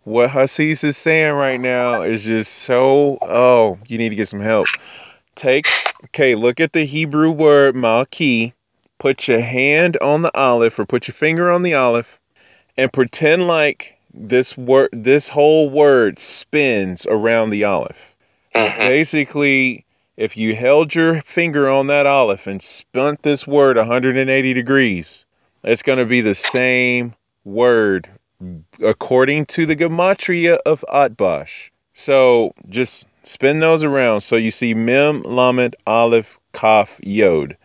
[0.03, 3.19] what Hasis is saying right now is just so.
[3.21, 4.67] Oh, you need to get some help.
[5.35, 5.67] Take
[6.05, 6.35] okay.
[6.35, 8.53] Look at the Hebrew word malki.
[8.99, 12.19] Put your hand on the olive or put your finger on the olive,
[12.77, 17.97] and pretend like this word, this whole word spins around the olive.
[18.55, 18.77] Mhm.
[18.77, 19.85] Basically,
[20.17, 25.25] if you held your finger on that olive and spun this word 180 degrees,
[25.63, 27.15] it's going to be the same
[27.45, 28.07] word
[28.83, 31.69] according to the gematria of Atbash.
[31.93, 34.21] So just spin those around.
[34.21, 37.57] So you see Mem, Lamed, Aleph, Kaf, Yod.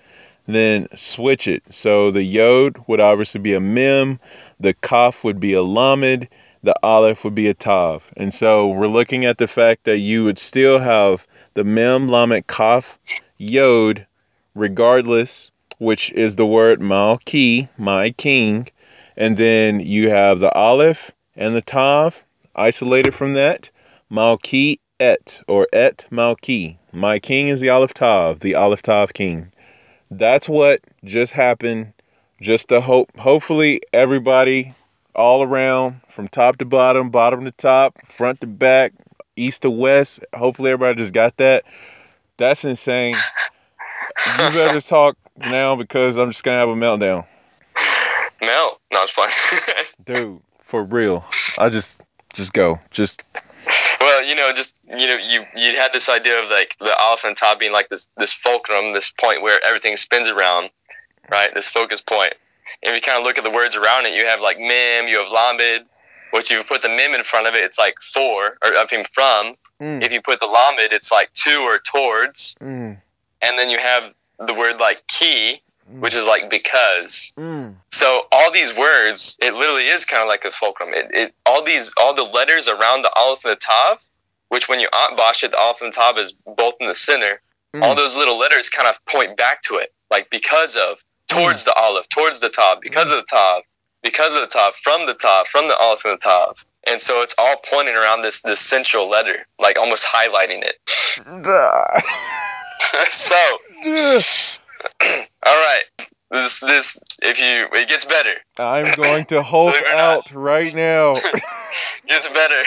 [0.46, 1.62] Then switch it.
[1.70, 4.20] So the Yod would obviously be a Mem,
[4.60, 6.28] the Kaf would be a Lamed,
[6.62, 8.04] the Aleph would be a Tav.
[8.16, 12.46] And so we're looking at the fact that you would still have the Mem, Lamed,
[12.46, 12.98] Kaf,
[13.38, 14.06] Yod,
[14.54, 18.68] regardless, which is the word Malki, my king.
[19.16, 22.22] And then you have the Aleph and the Tav
[22.54, 23.70] isolated from that.
[24.10, 26.76] Malki et or et Malki.
[26.92, 29.52] My king is the Aleph Tav, the Aleph Tav king.
[30.10, 31.92] That's what just happened.
[32.40, 34.74] Just to hope, hopefully, everybody
[35.14, 38.92] all around from top to bottom, bottom to top, front to back,
[39.36, 40.20] east to west.
[40.34, 41.64] Hopefully, everybody just got that.
[42.36, 43.14] That's insane.
[44.32, 47.24] You better talk now because I'm just gonna have a meltdown,
[48.42, 49.30] Mel, no, it's fine.
[50.04, 50.40] dude.
[50.64, 51.24] For real.
[51.58, 52.00] I just,
[52.34, 52.80] just go.
[52.90, 53.22] Just
[54.00, 57.24] well, you know, just you know, you you had this idea of like the aleph
[57.24, 60.70] and tav being like this this fulcrum, this point where everything spins around,
[61.30, 61.52] right?
[61.54, 62.34] This focus point.
[62.82, 65.08] And if you kind of look at the words around it, you have like mim,
[65.08, 65.86] you have lamed.
[66.32, 68.84] Which if you put the mim in front of it, it's like for, or I
[68.92, 69.54] mean from.
[69.80, 72.56] mm, If you put the lamed, it's like to or towards.
[72.60, 73.00] mm,
[73.42, 74.12] And then you have
[74.44, 77.32] the word like key, mm, which is like because.
[77.38, 80.90] mm, So all these words, it literally is kind of like a fulcrum.
[80.92, 83.98] It, it all these all the letters around the aleph and the tav,
[84.48, 87.40] which when you bosh it, the aleph and the tav is both in the center.
[87.74, 87.82] mm.
[87.82, 91.74] All those little letters kind of point back to it, like because of, towards the
[91.74, 93.62] aleph, towards the tav, because of the tav,
[94.02, 96.64] because of the tav, from the tav, from the aleph and the tav.
[96.88, 100.76] And so it's all pointing around this this central letter, like almost highlighting it.
[103.10, 103.58] so
[105.44, 105.82] right,
[106.30, 109.98] this this if you it gets better, I'm going to Hulk not.
[109.98, 111.14] out right now.
[112.06, 112.62] gets better.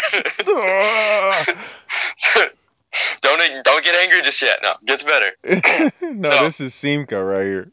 [3.22, 4.60] don't don't get angry just yet.
[4.64, 5.32] No, gets better.
[6.02, 7.72] no, So- this is Simca right here.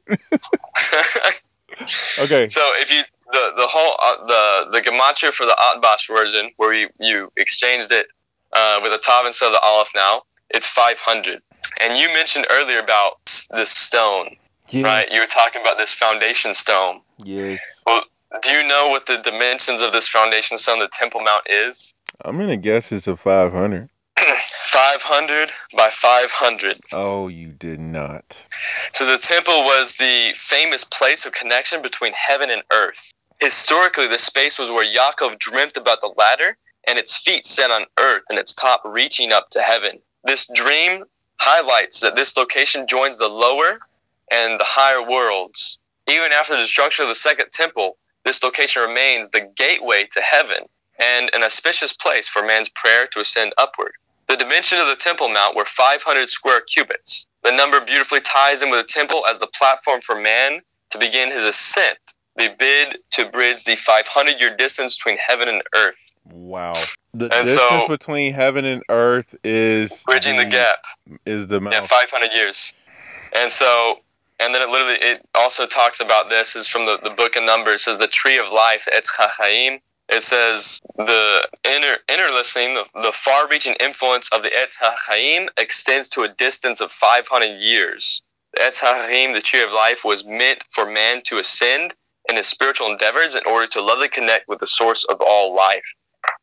[2.19, 2.49] Okay.
[2.49, 6.73] so if you the the whole uh, the the gematria for the Atbash version where
[6.73, 8.07] you you exchanged it
[8.53, 11.43] uh, with a tav instead of the aleph now, it's 500.
[11.81, 14.37] And you mentioned earlier about this stone,
[14.69, 14.85] Yes.
[14.85, 15.13] right?
[15.13, 17.01] You were talking about this foundation stone.
[17.19, 17.61] Yes.
[17.87, 18.03] Well,
[18.43, 21.95] do you know what the dimensions of this foundation stone, the Temple Mount, is?
[22.25, 23.89] I'm gonna guess it's a 500.
[24.65, 26.79] 500 by 500.
[26.93, 28.47] Oh, you did not.
[28.95, 33.13] So the temple was the famous place of connection between heaven and earth.
[33.41, 36.57] Historically, the space was where Yaakov dreamt about the ladder
[36.89, 39.99] and its feet set on earth and its top reaching up to heaven.
[40.25, 41.05] This dream
[41.39, 43.79] highlights that this location joins the lower
[44.31, 45.79] and the higher worlds.
[46.09, 50.65] Even after the destruction of the second temple, this location remains the gateway to heaven
[51.01, 53.93] and an auspicious place for man's prayer to ascend upward.
[54.29, 57.27] The dimension of the Temple Mount were 500 square cubits.
[57.45, 60.61] The number beautifully ties in with the temple as the platform for man
[60.91, 61.99] to begin his ascent.
[62.37, 66.73] the bid to bridge the 500 year distance between heaven and earth, Wow.
[67.15, 70.79] The And distance so- between heaven and earth is bridging the gap.
[71.25, 72.73] Is the Yeah, 500 years.
[73.35, 74.01] And so,
[74.41, 77.43] and then it literally, it also talks about this is from the, the book of
[77.45, 77.83] Numbers.
[77.83, 79.81] It says the tree of life, Etz Chachaim.
[80.09, 85.49] It says the inner, inner listening, the, the far reaching influence of the Etz Chachaim
[85.59, 88.23] extends to a distance of 500 years.
[88.55, 91.95] The Etz Chachaim, the tree of life, was meant for man to ascend
[92.29, 95.85] in his spiritual endeavors in order to lovely connect with the source of all life.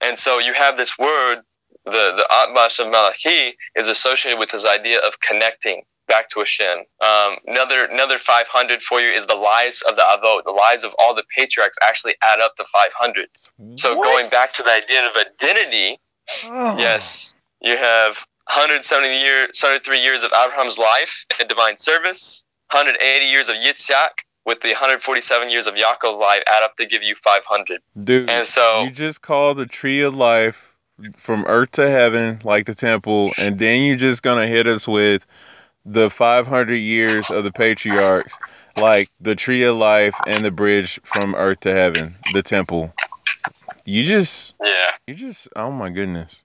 [0.03, 1.37] And so you have this word,
[1.85, 6.79] the, the Atbash of Malachi, is associated with this idea of connecting back to Hashem.
[7.01, 10.43] Um, another another 500 for you is the lives of the Avot.
[10.43, 13.29] The lives of all the patriarchs actually add up to 500.
[13.75, 14.05] So What?
[14.05, 15.99] going back to the idea of identity,
[16.45, 16.77] Oh.
[16.77, 23.49] Yes, you have 170 year, 73 years of Abraham's life and divine service, 180 years
[23.49, 27.81] of Yitzhak, with the 147 years of Yaakov's life add up to give you 500.
[27.99, 30.75] Dude, And so- you just call the tree of life
[31.17, 35.25] from earth to heaven, like the temple, and then you're just gonna hit us with
[35.85, 38.33] the 500 years of the patriarchs,
[38.77, 42.93] like the tree of life and the bridge from earth to heaven, the temple.
[43.85, 46.42] You just, Yeah, you just, oh my goodness.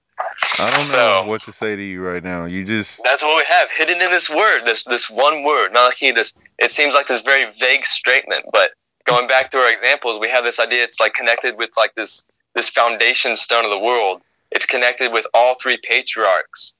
[0.59, 2.45] I don't So- know what to say to you right now.
[2.45, 6.11] You just, that's what we have hidden in this word, this this one word, Malachi.
[6.11, 8.71] This it seems like this very vague statement, but
[9.05, 10.83] going back to our examples, we have this idea.
[10.83, 14.21] It's like connected with like this this foundation stone of the world.
[14.51, 16.73] It's connected with all three patriarchs.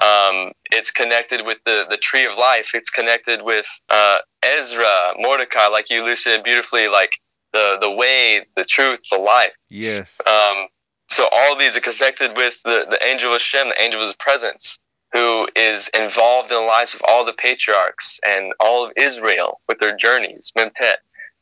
[0.00, 2.74] Um, it's connected with the the tree of life.
[2.74, 7.12] It's connected with uh, Ezra, Mordecai, like you elucidated beautifully, like
[7.52, 9.52] the the way, the truth, the life.
[9.68, 10.18] yes.
[10.26, 10.68] Um,
[11.08, 14.06] so all of these are connected with the, the angel of Shem, the angel of
[14.08, 14.78] his presence,
[15.12, 19.78] who is involved in the lives of all the patriarchs and all of Israel with
[19.78, 20.96] their journeys, Memtet.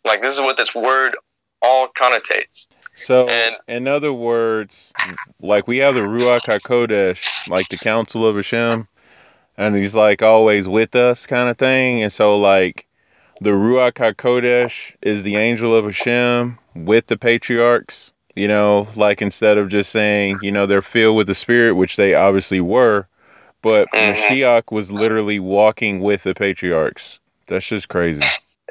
[0.04, 1.16] Like this is what this word
[1.62, 2.68] all connotates.
[2.94, 4.92] So, And- in other words,
[5.40, 8.86] like we have the Ruach HaKodesh, like the Council of Hashem,
[9.56, 12.02] and he's like always with us kind of thing.
[12.02, 12.86] And so, like,
[13.40, 19.58] the Ruach HaKodesh is the angel of Hashem with the patriarchs, you know, like instead
[19.58, 23.06] of just saying, you know, they're filled with the Spirit, which they obviously were,
[23.62, 24.14] but Mhm.
[24.14, 27.18] Mashiach was literally walking with the patriarchs.
[27.46, 28.20] That's just crazy.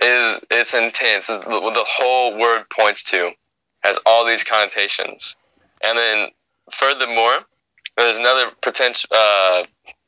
[0.01, 1.29] Is it's intense.
[1.29, 3.31] What the whole word points to
[3.83, 5.35] has all these connotations,
[5.81, 6.29] and then
[6.73, 7.45] furthermore,
[7.95, 9.63] there's another potential uh,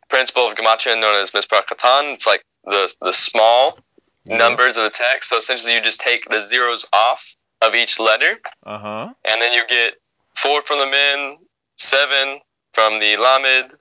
[0.10, 2.14] principle of gematria known as mispar katan.
[2.14, 3.80] It's like the the small
[4.26, 5.30] numbers of the text.
[5.30, 9.14] So essentially, you just take the zeros off of each letter, Uh huh.
[9.26, 9.96] and then you get
[10.36, 11.38] four from the men,
[11.78, 12.40] seven
[12.74, 13.72] from the lamed,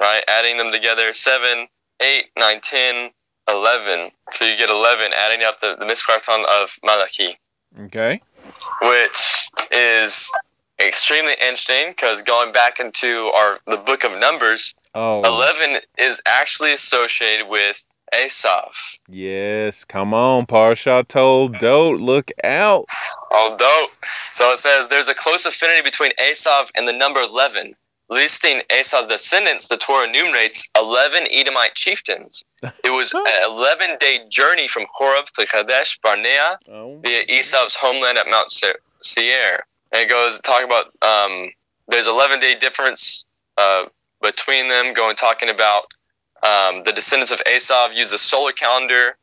[0.00, 0.22] right?
[0.28, 1.66] Adding them together, seven,
[2.00, 3.10] eight, nine, ten,
[3.48, 4.10] eleven.
[4.32, 7.38] So you get eleven, adding up the the mispar katan of Malachi,
[7.86, 8.20] Okay.
[8.82, 10.30] which is
[10.80, 15.22] extremely interesting because going back into our the book of Numbers, Oh.
[15.22, 17.82] eleven is actually associated with
[18.12, 18.70] Esav.
[19.08, 22.86] Yes, come on, Parsha Toldot, look out.
[23.36, 23.90] Oh, dope.
[24.32, 27.74] So it says there's a close affinity between Esav and the number 11.
[28.10, 32.44] Listing Esav's descendants, the Torah enumerates 11 Edomite chieftains.
[32.62, 37.00] It was an 11 day journey from Horeb to Kadesh Barnea Oh.
[37.02, 39.64] via Esav's homeland at Mount Se- Seir.
[39.92, 41.50] And it goes talking about um,
[41.88, 43.24] there's 11 day difference
[43.56, 43.86] uh,
[44.22, 45.84] between them, going talking about
[46.42, 49.16] um, the descendants of Esav use the solar calendar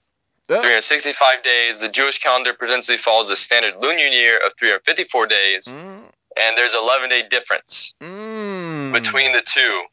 [0.59, 1.81] 365 days.
[1.81, 6.03] The Jewish calendar potentially follows the standard lunar year of 354 days, Mm,
[6.37, 8.93] and there's 11 day difference mm.
[8.93, 9.83] between the two.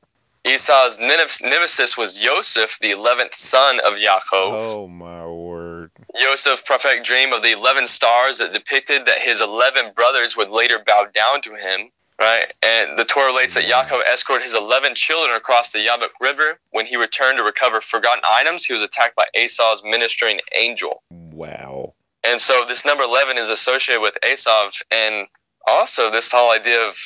[0.45, 4.23] Esau's nemesis was Joseph, the 11th son of Yaakov.
[4.33, 5.91] Oh my word.
[6.19, 10.79] Joseph prophetic dream of the 11 stars that depicted that his 11 brothers would later
[10.87, 11.91] bow down to him.
[12.21, 13.67] Right, and the Torah relates that.
[13.67, 16.59] Yaakov escorted his 11 children across the Yabok River.
[16.71, 21.05] When he returned to recover forgotten items, he was attacked by Esau's ministering angel.
[21.11, 21.95] Wow.
[22.25, 25.29] And so this number 11 is associated with Esav and
[25.69, 26.97] also this whole idea of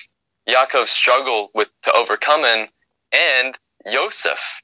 [0.48, 2.68] Yaakov's struggle with to overcome him
[3.12, 4.62] and Yosef.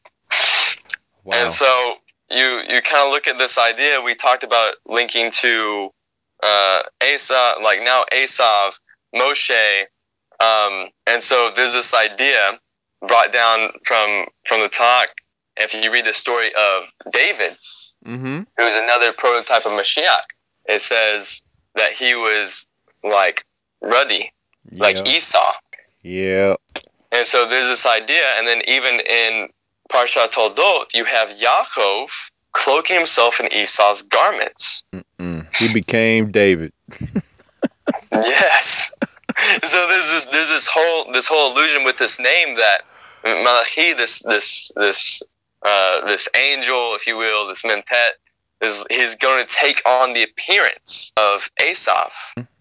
[1.24, 1.34] Wow.
[1.34, 1.96] And so
[2.30, 5.90] you you kind of look at this idea we talked about linking to
[6.42, 8.72] uh, Esav, like now Esav,
[9.14, 9.84] Moshe,
[10.40, 12.58] um, and so there's this idea
[13.06, 15.08] brought down from from the talk.
[15.56, 17.56] If you read the story of David,
[18.06, 18.42] mm-hmm.
[18.56, 20.22] who's another prototype of Mashiach.
[20.66, 21.42] It says
[21.74, 22.66] that he was
[23.02, 23.44] like
[23.80, 24.32] ruddy,
[24.70, 25.06] like.
[25.06, 25.52] Esau.
[26.02, 26.54] yeah.
[27.10, 29.48] And so there's this idea, and then even in
[29.90, 32.08] Parshat Toldot, you have Yaakov
[32.52, 34.84] cloaking himself in Esau's garments.
[35.18, 35.46] Mm.
[35.56, 36.72] He became David.
[38.12, 38.92] Yes.
[39.64, 42.82] so there's this there's this whole this whole illusion with this name that
[43.24, 45.22] Malachi, this this this
[45.62, 48.12] uh, this angel, if you will, this mentet,
[48.60, 52.10] is he's going to take on the appearance of Esav.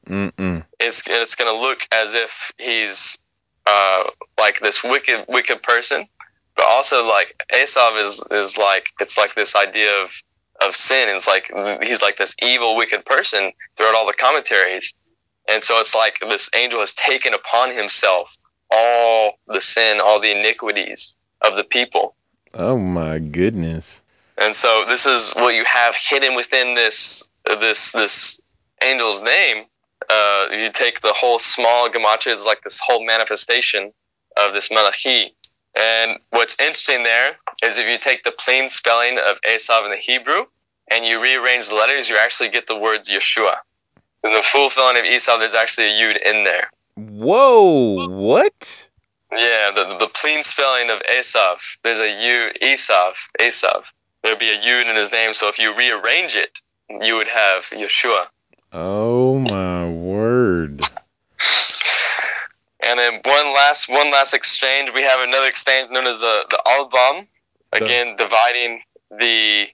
[0.07, 0.63] Mm-mm.
[0.79, 3.17] It's it's going to look as if he's
[3.65, 4.03] uh,
[4.39, 6.07] like this wicked wicked person,
[6.55, 10.11] but also like Esav is is like it's like this idea of
[10.61, 11.15] of sin.
[11.15, 11.51] It's like
[11.83, 14.93] he's like this evil wicked person throughout all the commentaries.
[15.49, 18.37] And so it's like this angel has taken upon himself
[18.69, 22.15] all the sin, all the iniquities of the people.
[22.53, 24.01] Oh my goodness.
[24.37, 28.39] And so this is what you have hidden within this this this
[28.81, 29.65] angel's name.
[30.09, 33.91] Uh, you take the whole small gematria is like this whole manifestation
[34.37, 35.33] of this Malachi.
[35.77, 39.97] And what's interesting there is if you take the plain spelling of Esav in the
[39.97, 40.45] Hebrew
[40.89, 43.57] and you rearrange the letters, you actually get the words Yeshua.
[44.23, 46.69] In the full spelling of Esau, there's actually a Yud in there.
[46.95, 48.88] Whoa, what?
[49.31, 53.84] Yeah, the, the plain spelling of Esav, there's a U, Esav, Esav.
[54.23, 56.61] There'd be a Yud in his name, so if you rearrange it,
[57.02, 58.27] you would have Yeshua.
[58.73, 60.81] Oh my word.
[62.84, 64.91] And then one last one last exchange.
[64.94, 67.27] We have another exchange known as the the Albam.
[67.73, 68.81] Again, dividing
[69.11, 69.68] the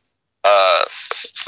[0.43, 0.83] uh,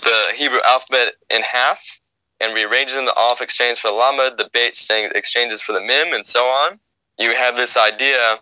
[0.04, 2.00] the Hebrew alphabet in half
[2.42, 6.14] and rearranging the Aleph exchange for the Lamed, the Beit saying exchanges for the Mem,
[6.14, 6.80] and so on.
[7.18, 8.40] You have this idea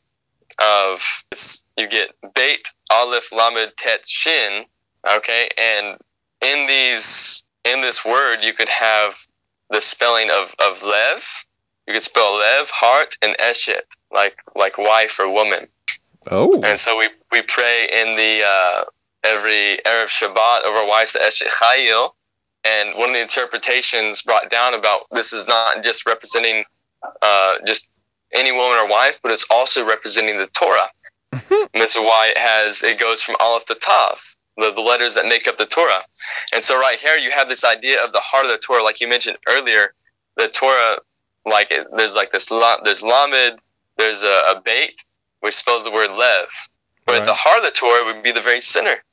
[0.59, 1.23] of
[1.77, 4.65] you get Beit, Aleph, Lamed, Tet, Shin.
[5.17, 5.97] Okay, and
[6.41, 9.15] in these in this word, you could have
[9.69, 11.45] the spelling of of Lev.
[11.87, 15.67] You could spell Lev, heart, and Eshet, like like wife or woman.
[16.31, 16.59] Oh.
[16.63, 18.83] And so we, we pray in the uh,
[19.23, 22.11] every Erev Shabbat over wives the Eshet Chayil.
[22.65, 26.63] And one of the interpretations brought down about this is not just representing
[27.21, 27.91] uh, just
[28.33, 30.89] any woman or wife, but it's also representing the Torah.
[31.31, 34.21] and this is why it has it goes from Aleph to Tav,
[34.57, 36.03] the, the letters that make up the Torah.
[36.53, 39.01] And so right here you have this idea of the heart of the Torah, like
[39.01, 39.93] you mentioned earlier.
[40.37, 40.99] The Torah,
[41.45, 43.59] like it, there's like this there's Lamed,
[43.97, 45.03] there's a, a Beit,
[45.41, 46.47] which spells the word Lev.
[47.05, 47.25] But Right.
[47.25, 49.03] the heart of the Torah would be the very center.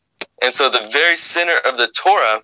[0.43, 2.43] And so the very center of the Torah,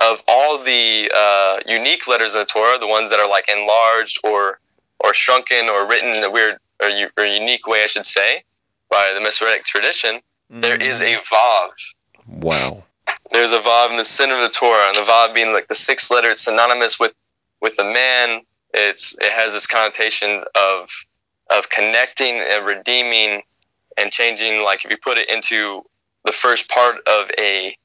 [0.00, 4.20] of all the uh, unique letters in the Torah, the ones that are like enlarged
[4.24, 4.60] or
[5.00, 8.42] or shrunken or written in a weird or, u- or unique way, I should say,
[8.90, 11.70] by the Masoretic tradition, there is a Vav.
[12.26, 12.84] Wow.
[13.30, 15.74] There's a Vav in the center of the Torah, and the Vav being like the
[15.74, 17.12] sixth letter, it's synonymous with
[17.60, 18.42] with the man.
[18.72, 20.90] It's it has this connotation of
[21.50, 23.42] of connecting and redeeming
[23.96, 24.62] and changing.
[24.62, 25.84] Like if you put it into
[26.24, 27.76] the first part of a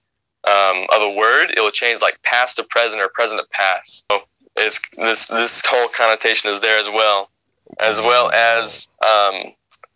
[0.47, 4.05] um, of a word, it will change like past to present or present to past.
[4.11, 4.21] So
[4.55, 7.29] it's this this whole connotation is there as well,
[7.79, 9.53] as well as um,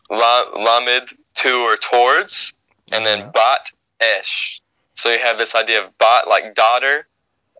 [0.09, 2.53] la, lamed to or towards,
[2.91, 3.71] and then bat
[4.01, 4.61] esh.
[4.95, 7.07] So you have this idea of bat like daughter,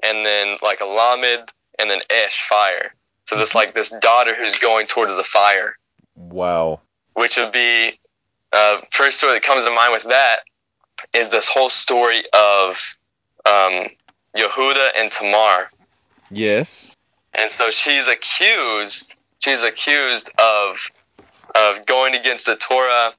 [0.04, 1.50] and then like a lamed,
[1.80, 2.94] and then esh fire.
[3.26, 5.78] So this like this daughter who's going towards the fire
[6.16, 6.82] Wow.
[7.14, 7.98] which would be
[8.52, 10.42] uh, first story that comes to mind with that
[11.14, 12.78] is this whole story of
[13.46, 13.88] um,
[14.36, 15.70] Yehuda and Tamar,
[16.32, 16.96] Yes.
[17.34, 19.16] and so she's accused.
[19.40, 20.78] She's accused of
[21.56, 23.14] of going against the Torah,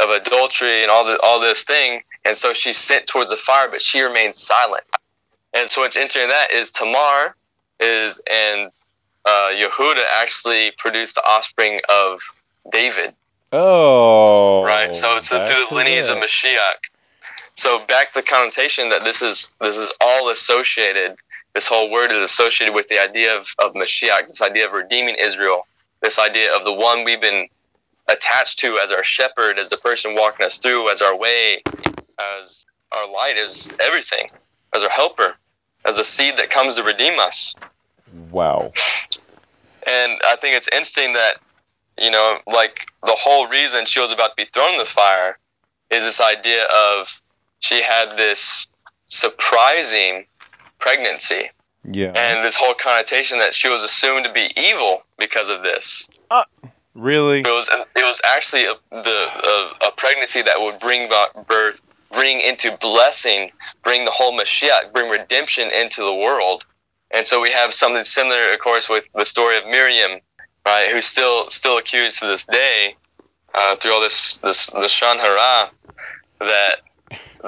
[0.00, 3.68] of adultery, and all the all this thing, and so she's sent towards the fire,
[3.70, 4.84] but she remains silent.
[5.54, 7.36] And so what's interesting in that is Tamar
[7.80, 8.70] is and
[9.24, 12.20] uh, Yehuda actually produced the offspring of
[12.70, 13.14] David.
[13.52, 14.62] Oh.
[14.64, 14.94] right?
[14.94, 16.16] So it's through the lineage that.
[16.16, 16.80] of Mashiach.
[17.56, 21.16] So back to the connotation that this is this is all associated.
[21.54, 25.14] This whole word is associated with the idea of, of Mashiach, this idea of redeeming
[25.18, 25.66] Israel,
[26.02, 27.48] this idea of the one we've been
[28.08, 31.62] attached to as our shepherd, as the person walking us through, as our way,
[32.38, 34.28] as our light, as everything,
[34.74, 35.34] as our helper,
[35.86, 37.54] as the seed that comes to redeem us.
[38.30, 38.72] Wow.
[39.88, 41.36] And I think it's interesting that,
[41.98, 45.38] you know, like the whole reason she was about to be thrown in the fire
[45.90, 47.22] is this idea of
[47.60, 48.66] she had this
[49.08, 50.26] surprising
[50.78, 51.50] pregnancy
[51.84, 52.12] Yeah.
[52.16, 56.08] and this whole connotation that she was assumed to be evil because of this.
[56.94, 57.40] really?
[57.40, 61.78] It was it was actually a, the a, a pregnancy that would bring about birth,
[62.12, 63.50] bring into blessing,
[63.84, 66.64] bring the whole Mashiach, bring redemption into the world.
[67.12, 70.20] And so we have something similar, of course, with the story of Miriam,
[70.66, 72.96] right, who's still still accused to this day
[73.54, 75.70] uh, through all this this the Shan Hara
[76.40, 76.76] that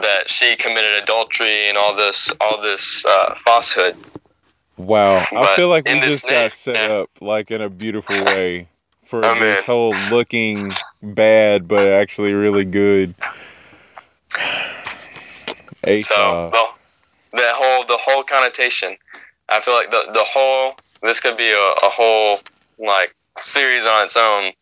[0.02, 3.96] that she committed adultery and all this all this uh, falsehood.
[4.76, 5.18] Wow.
[5.18, 6.96] I But feel like we just name- got set yeah.
[6.96, 8.68] up like in a beautiful way
[9.06, 9.62] for Oh, this man.
[9.64, 10.70] whole looking
[11.02, 13.14] bad but actually really good.
[16.02, 16.50] So
[17.32, 18.96] the whole the whole connotation,
[19.48, 22.40] I feel like the the whole this could be a, a whole
[22.78, 24.52] like series on its own.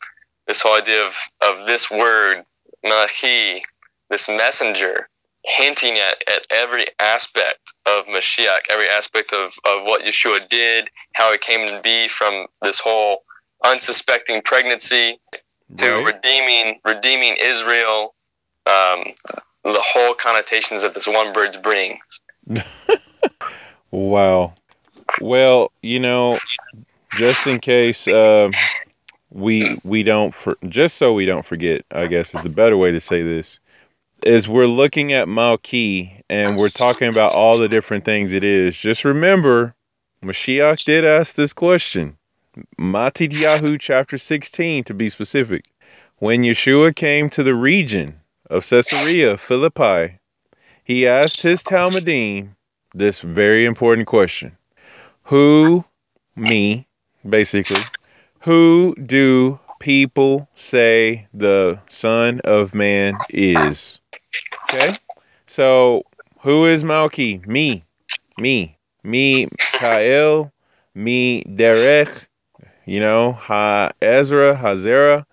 [0.46, 2.44] This whole idea of of this word
[2.84, 3.62] Malachi,
[4.10, 5.08] this messenger,
[5.46, 11.32] hinting at, at every aspect of Mashiach, every aspect of, of what Yeshua did, how
[11.32, 13.22] it came to be from this whole
[13.64, 15.18] unsuspecting pregnancy
[15.76, 16.14] to right?
[16.14, 18.14] redeeming redeeming Israel,
[18.66, 19.04] um,
[19.64, 22.00] the whole connotations that this one word brings.
[23.90, 24.54] Wow.
[25.22, 26.38] Well, you know,
[27.16, 28.50] just in case uh,
[29.30, 32.90] we we don't for, just so we don't forget, I guess is the better way
[32.90, 33.58] to say this.
[34.26, 38.76] Is we're looking at Malki and we're talking about all the different things it is.
[38.76, 39.72] Just remember,
[40.20, 42.18] Mashiach did ask this question.
[42.76, 45.66] Mattityahu chapter 16 to be specific.
[46.16, 48.18] When Yeshua came to the region
[48.50, 50.18] of Caesarea Philippi,
[50.82, 52.56] he asked his Talmidim
[52.94, 54.56] this very important question.
[55.22, 55.84] Who,
[56.34, 56.88] me,
[57.28, 57.82] basically,
[58.40, 64.00] who do people say the Son of Man is?
[64.68, 64.96] Okay.
[65.46, 66.02] So
[66.40, 67.46] who is Malki?
[67.46, 67.84] Me.
[68.38, 68.76] Me.
[69.04, 70.50] Me Kael.
[70.94, 72.26] Me Derech.
[72.84, 75.24] You know, Ha Ezra, Hazera.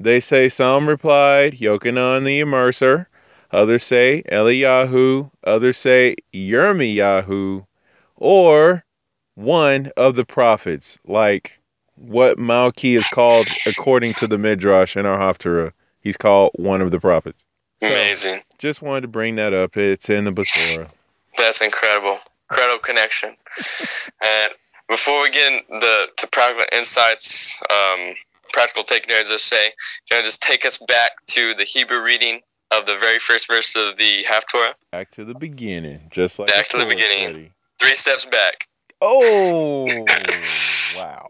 [0.00, 3.06] They say some replied, Yochanan the Immerser.
[3.52, 5.30] Others say Eliyahu.
[5.44, 7.64] Others say Yirmiyahu.
[8.16, 8.84] Or
[9.34, 11.60] one of the prophets, like
[11.96, 15.72] what Malki is called according to the Midrash in our Haftorah.
[16.00, 17.44] He's called one of the prophets.
[17.82, 18.42] So, Amazing.
[18.58, 19.76] just wanted to bring that up.
[19.76, 20.88] It's in the Besorah.
[21.36, 22.20] That's incredible.
[22.48, 23.36] Incredible connection.
[24.24, 24.52] and
[24.88, 28.14] before we get the to practical insights, um,
[28.52, 29.72] practical takeaways, let's say,
[30.08, 32.40] can I just take us back to the Hebrew reading
[32.70, 34.74] of the very first verse of the Haftorah?
[34.92, 37.24] Back to the beginning, just like Back a to the beginning.
[37.30, 37.52] study.
[37.80, 38.68] Three steps back.
[39.00, 40.04] Oh,
[40.96, 41.26] wow.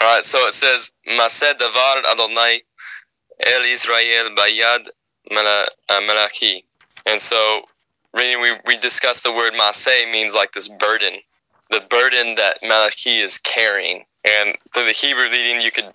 [0.00, 2.60] All right, so it says, Maseh davar Adonai
[3.46, 4.88] el Israel bayad
[5.30, 6.60] mala- uh.
[7.06, 7.62] And so,
[8.14, 8.36] we,
[8.66, 11.14] we discussed the word Maseh means like this burden,
[11.70, 14.04] the burden that Malachi is carrying.
[14.26, 15.92] And through the Hebrew reading, you could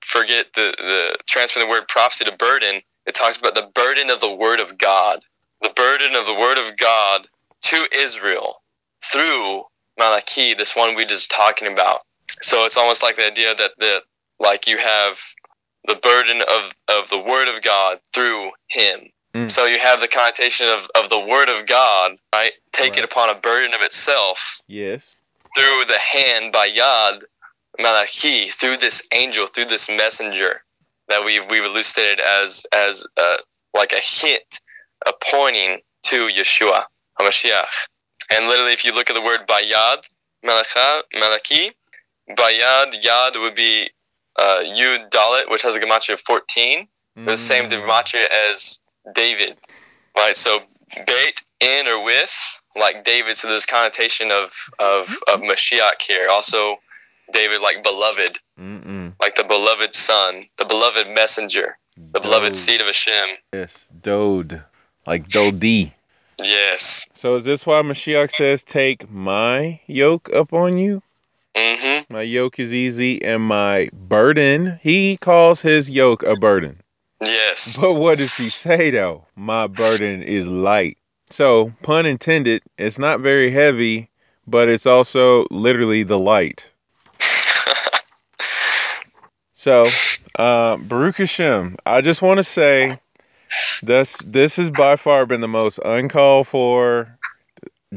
[0.00, 2.82] forget the, the transfer the word prophecy to burden.
[3.06, 5.20] It talks about the burden of the word of God,
[5.62, 7.28] the burden of the word of God
[7.62, 8.62] to Israel
[9.02, 9.64] through
[9.98, 12.00] Malachi, this one we just talking about.
[12.42, 14.02] So it's almost like the idea that the
[14.40, 15.18] like you have
[15.86, 19.10] the burden of, of the word of God through him.
[19.34, 19.50] Mm.
[19.50, 22.52] So you have the connotation of, of the word of God, right?
[22.72, 25.16] Take it upon a burden of itself Yes.
[25.56, 27.22] through the hand by Yad
[27.78, 30.60] Malachi, through this angel, through this messenger
[31.08, 33.36] that we've we've elucidated as as uh,
[33.74, 34.60] like a hint,
[35.06, 36.84] a pointing to Yeshua
[37.20, 37.66] Hamashiach.
[38.30, 40.08] And literally, if you look at the word Bayad
[40.44, 41.72] Malacha Malachi,
[42.30, 43.90] Bayad Yad would be
[44.36, 47.82] uh, Yud Dalet, which has a gematria of fourteen, the same Mm.
[47.86, 48.78] gematria as
[49.14, 49.56] David,
[50.16, 50.36] right?
[50.36, 50.60] So
[51.06, 52.34] bait in or with,
[52.76, 53.36] like David.
[53.36, 56.28] So there's connotation of of of Mashiach here.
[56.28, 56.76] Also,
[57.32, 59.14] David like beloved, Mm-mm.
[59.20, 61.78] like the beloved son, the beloved messenger,
[62.12, 63.36] the beloved seed of Hashem.
[63.52, 64.62] Yes, Dode.
[65.06, 65.92] Like Dodi.
[66.42, 67.06] Yes.
[67.14, 71.02] So is this why Mashiach says, Take my yoke upon you?
[71.54, 72.12] Mm-hmm.
[72.12, 76.80] My yoke is easy and my burden, he calls his yoke a burden.
[77.20, 77.76] Yes.
[77.80, 79.26] But what does he say though?
[79.36, 80.98] My burden is light.
[81.30, 84.10] So, pun intended, it's not very heavy,
[84.46, 86.68] but it's also literally the light.
[89.56, 89.86] So,
[90.38, 93.00] uh, Baruch Hashem, I just want to say
[93.82, 97.18] this this has by far been the most uncalled for,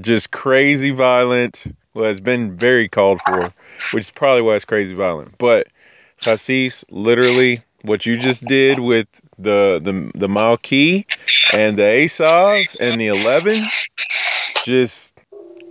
[0.01, 1.63] just crazy violent.
[1.93, 3.53] Well, it's been very called for,
[3.91, 5.37] which is probably why it's crazy violent.
[5.37, 5.67] But
[6.21, 9.07] Hasis, literally, what you just did with
[9.39, 11.05] the the the Malki
[11.53, 13.61] and the Asav and the Eleven,
[14.65, 15.17] just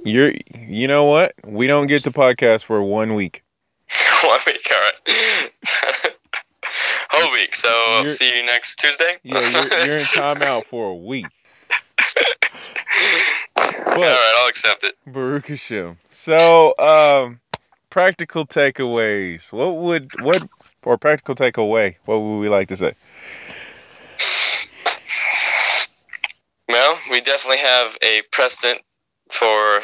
[0.04, 1.34] you're you know what?
[1.44, 3.42] We don't get the podcast for one week.
[4.24, 6.12] One week, all right.
[7.10, 7.54] Whole week.
[7.54, 9.18] So You're- see you next Tuesday.
[9.22, 11.26] Yeah, you're you're in timeout for a week.
[14.02, 14.94] All right, I'll accept it.
[15.06, 15.98] Baruch Hashem.
[16.08, 17.40] So, um,
[17.90, 19.52] practical takeaways.
[19.52, 20.42] What would what
[20.84, 21.96] or practical takeaway?
[22.04, 22.94] What would we like to say?
[26.68, 28.82] Well, we definitely have a precedent
[29.30, 29.80] for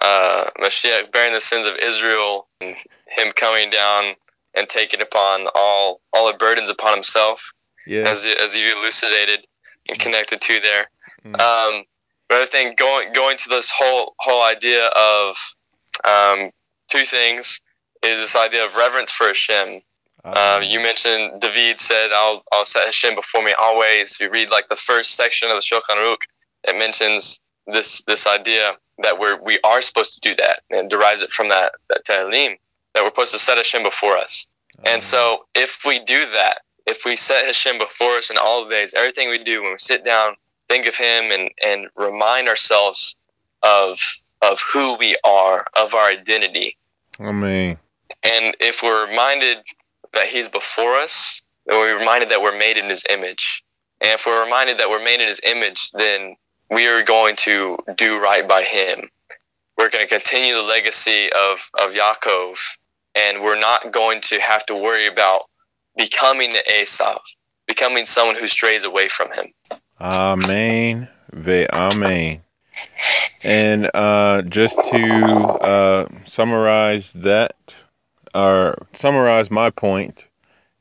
[0.00, 2.76] uh, Mashiach bearing the sins of Israel and
[3.08, 4.14] him coming down
[4.54, 7.52] and taking upon all all the burdens upon himself,
[7.86, 8.08] Yeah.
[8.08, 9.46] as as you elucidated
[9.88, 10.86] and connected to there.
[11.24, 11.40] Mm.
[11.40, 11.84] Um,
[12.32, 15.36] but I think going going to this whole whole idea of
[16.02, 16.50] um,
[16.88, 17.60] two things
[18.02, 19.82] is this idea of reverence for Hashem.
[20.24, 24.48] Ah, Um, you mentioned David said, "I'll I'll set Hashem before me always." You read
[24.48, 26.24] like the first section of the Shulchan Aruch.
[26.64, 31.20] It mentions this this idea that we're we are supposed to do that, and derives
[31.20, 32.56] it from that that Tehillim
[32.94, 34.46] that we're supposed to set Hashem before us.
[34.86, 38.64] And ah, so, if we do that, if we set Hashem before us in all
[38.64, 40.36] the days, everything we do when we sit down,
[40.72, 43.16] think of Him, and and remind ourselves
[43.62, 44.00] of
[44.40, 46.76] of who we are, of our identity,
[47.20, 47.78] I mean,
[48.24, 49.58] and if we're reminded
[50.14, 53.62] that He's before us, and we're reminded that we're made in His image.
[54.00, 56.36] And if we're reminded that we're made in His image, then
[56.70, 59.08] we are going to do right by Him.
[59.78, 62.56] We're going to continue the legacy of, of Yaakov,
[63.14, 65.42] and we're not going to have to worry about
[65.96, 67.20] becoming the Esav,
[67.66, 69.52] becoming someone who strays away from Him.
[70.02, 71.08] Amen.
[71.32, 72.42] Ve amen.
[73.44, 77.54] And uh, just to uh, summarize that,
[78.34, 80.26] or summarize my point,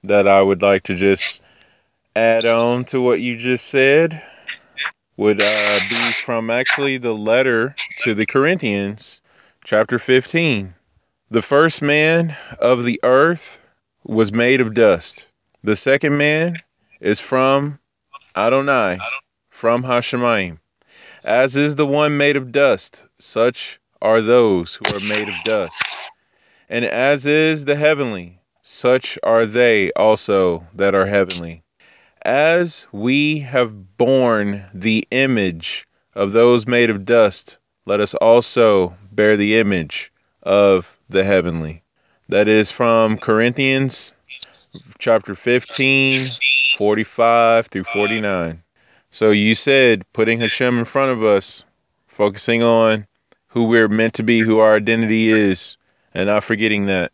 [0.04, 1.40] that I would like to just
[2.16, 4.24] add on to what you just said
[5.18, 5.96] would uh, be
[6.26, 9.22] from actually the letter to the Corinthians,
[9.64, 10.74] chapter 15.
[11.30, 13.60] The first man of the earth
[14.04, 15.28] was made of dust.
[15.64, 16.58] The second man
[17.00, 17.78] is from
[18.36, 18.98] Adonai,
[19.50, 20.58] from Hashemayim.
[21.28, 26.12] As is the one made of dust, such are those who are made of dust.
[26.70, 31.64] And as is the heavenly, such are they also that are heavenly.
[32.24, 39.36] As we have borne the image of those made of dust, let us also bear
[39.36, 40.12] the image
[40.44, 41.84] of the heavenly.
[42.30, 44.14] That is from Corinthians
[45.00, 46.18] chapter 15,
[46.78, 48.62] 45 through 49.
[49.10, 51.64] So you said putting Hashem in front of us,
[52.08, 53.08] focusing on
[53.48, 55.78] who we're meant to be, who our identity is,
[56.14, 57.12] and not forgetting that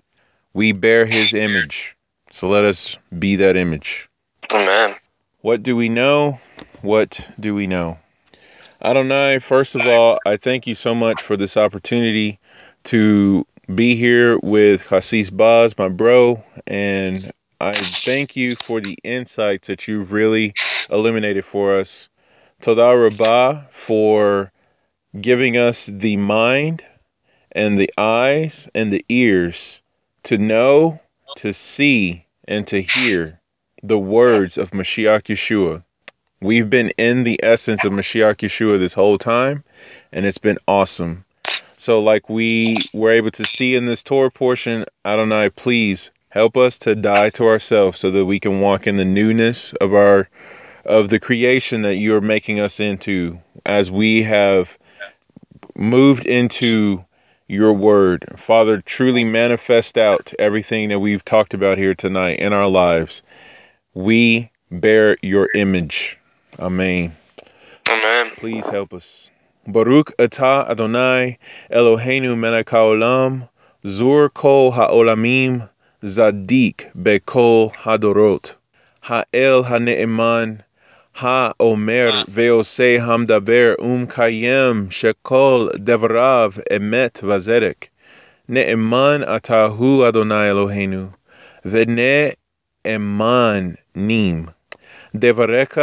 [0.54, 1.96] we bear his image.
[2.32, 4.10] So let us be that image.
[4.54, 4.96] Amen.
[5.42, 6.40] What do we know?
[6.82, 7.98] What do we know?
[8.84, 12.40] Adonai, first of all, I thank you so much for this opportunity
[12.86, 19.68] to be here with Hasis Baz, my bro, and I thank you for the insights
[19.68, 20.54] that you've really
[20.92, 22.08] illuminated for us.
[22.62, 24.52] Toda Rabbah for
[25.20, 26.84] giving us the mind
[27.52, 29.82] and the eyes and the ears
[30.24, 31.00] to know,
[31.38, 33.40] to see, and to hear
[33.82, 35.84] the words of Mashiach Yeshua.
[36.40, 39.64] We've been in the essence of Mashiach Yeshua this whole time,
[40.12, 41.26] and it's been awesome.
[41.78, 46.78] So, like we were able to see in this Torah portion, Adonai, please help us
[46.78, 50.30] to die to ourselves so that we can walk in the newness of our
[50.86, 54.78] of the creation that you are making us into as we have
[55.76, 57.04] moved into
[57.48, 58.24] your word.
[58.38, 63.24] Father, truly manifest out everything that we've talked about here tonight in our lives.
[63.96, 66.20] We bear your image.
[66.60, 67.16] Amen.
[67.90, 68.32] Amen.
[68.36, 69.32] Please help us.
[69.66, 71.40] Baruch atah Adonai
[71.72, 73.50] Eloheinu melech haolam
[73.88, 75.68] zur kol haolamim
[76.06, 78.56] צדיק בכל הדורות,
[79.06, 80.54] האל הנאמן,
[81.20, 82.24] האומר אה.
[82.28, 87.88] ועושה המדבר ומקיים שכל דבריו אמת וזרק.
[88.50, 91.06] נאמן אתה הוא אדוני אלוהינו,
[91.66, 94.46] ונאמן נים.
[95.16, 95.80] דבריך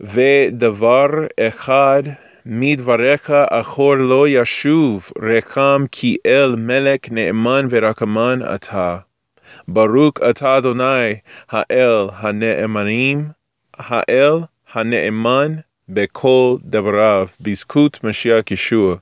[0.00, 1.08] ודבר
[1.40, 2.02] אחד
[2.46, 8.98] מדבריך אחור לא ישוב רקם כי אל מלך נאמן ורקמן אתה.
[9.68, 13.34] Baruch Atadonai Adonai ha'el ha'ne'emanim,
[13.78, 19.00] ha'el ha'ne'eman bekol devarav, Biskut Mashiach Yeshua.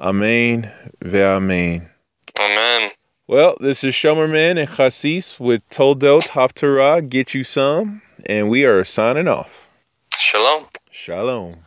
[0.00, 0.70] Amen
[1.04, 1.88] ve'amen.
[2.40, 2.90] Amen.
[3.28, 8.84] Well, this is Shomerman and Chassis with Toldot Haftorah, Get You Some, and we are
[8.84, 9.50] signing off.
[10.18, 10.66] Shalom.
[10.90, 11.52] Shalom.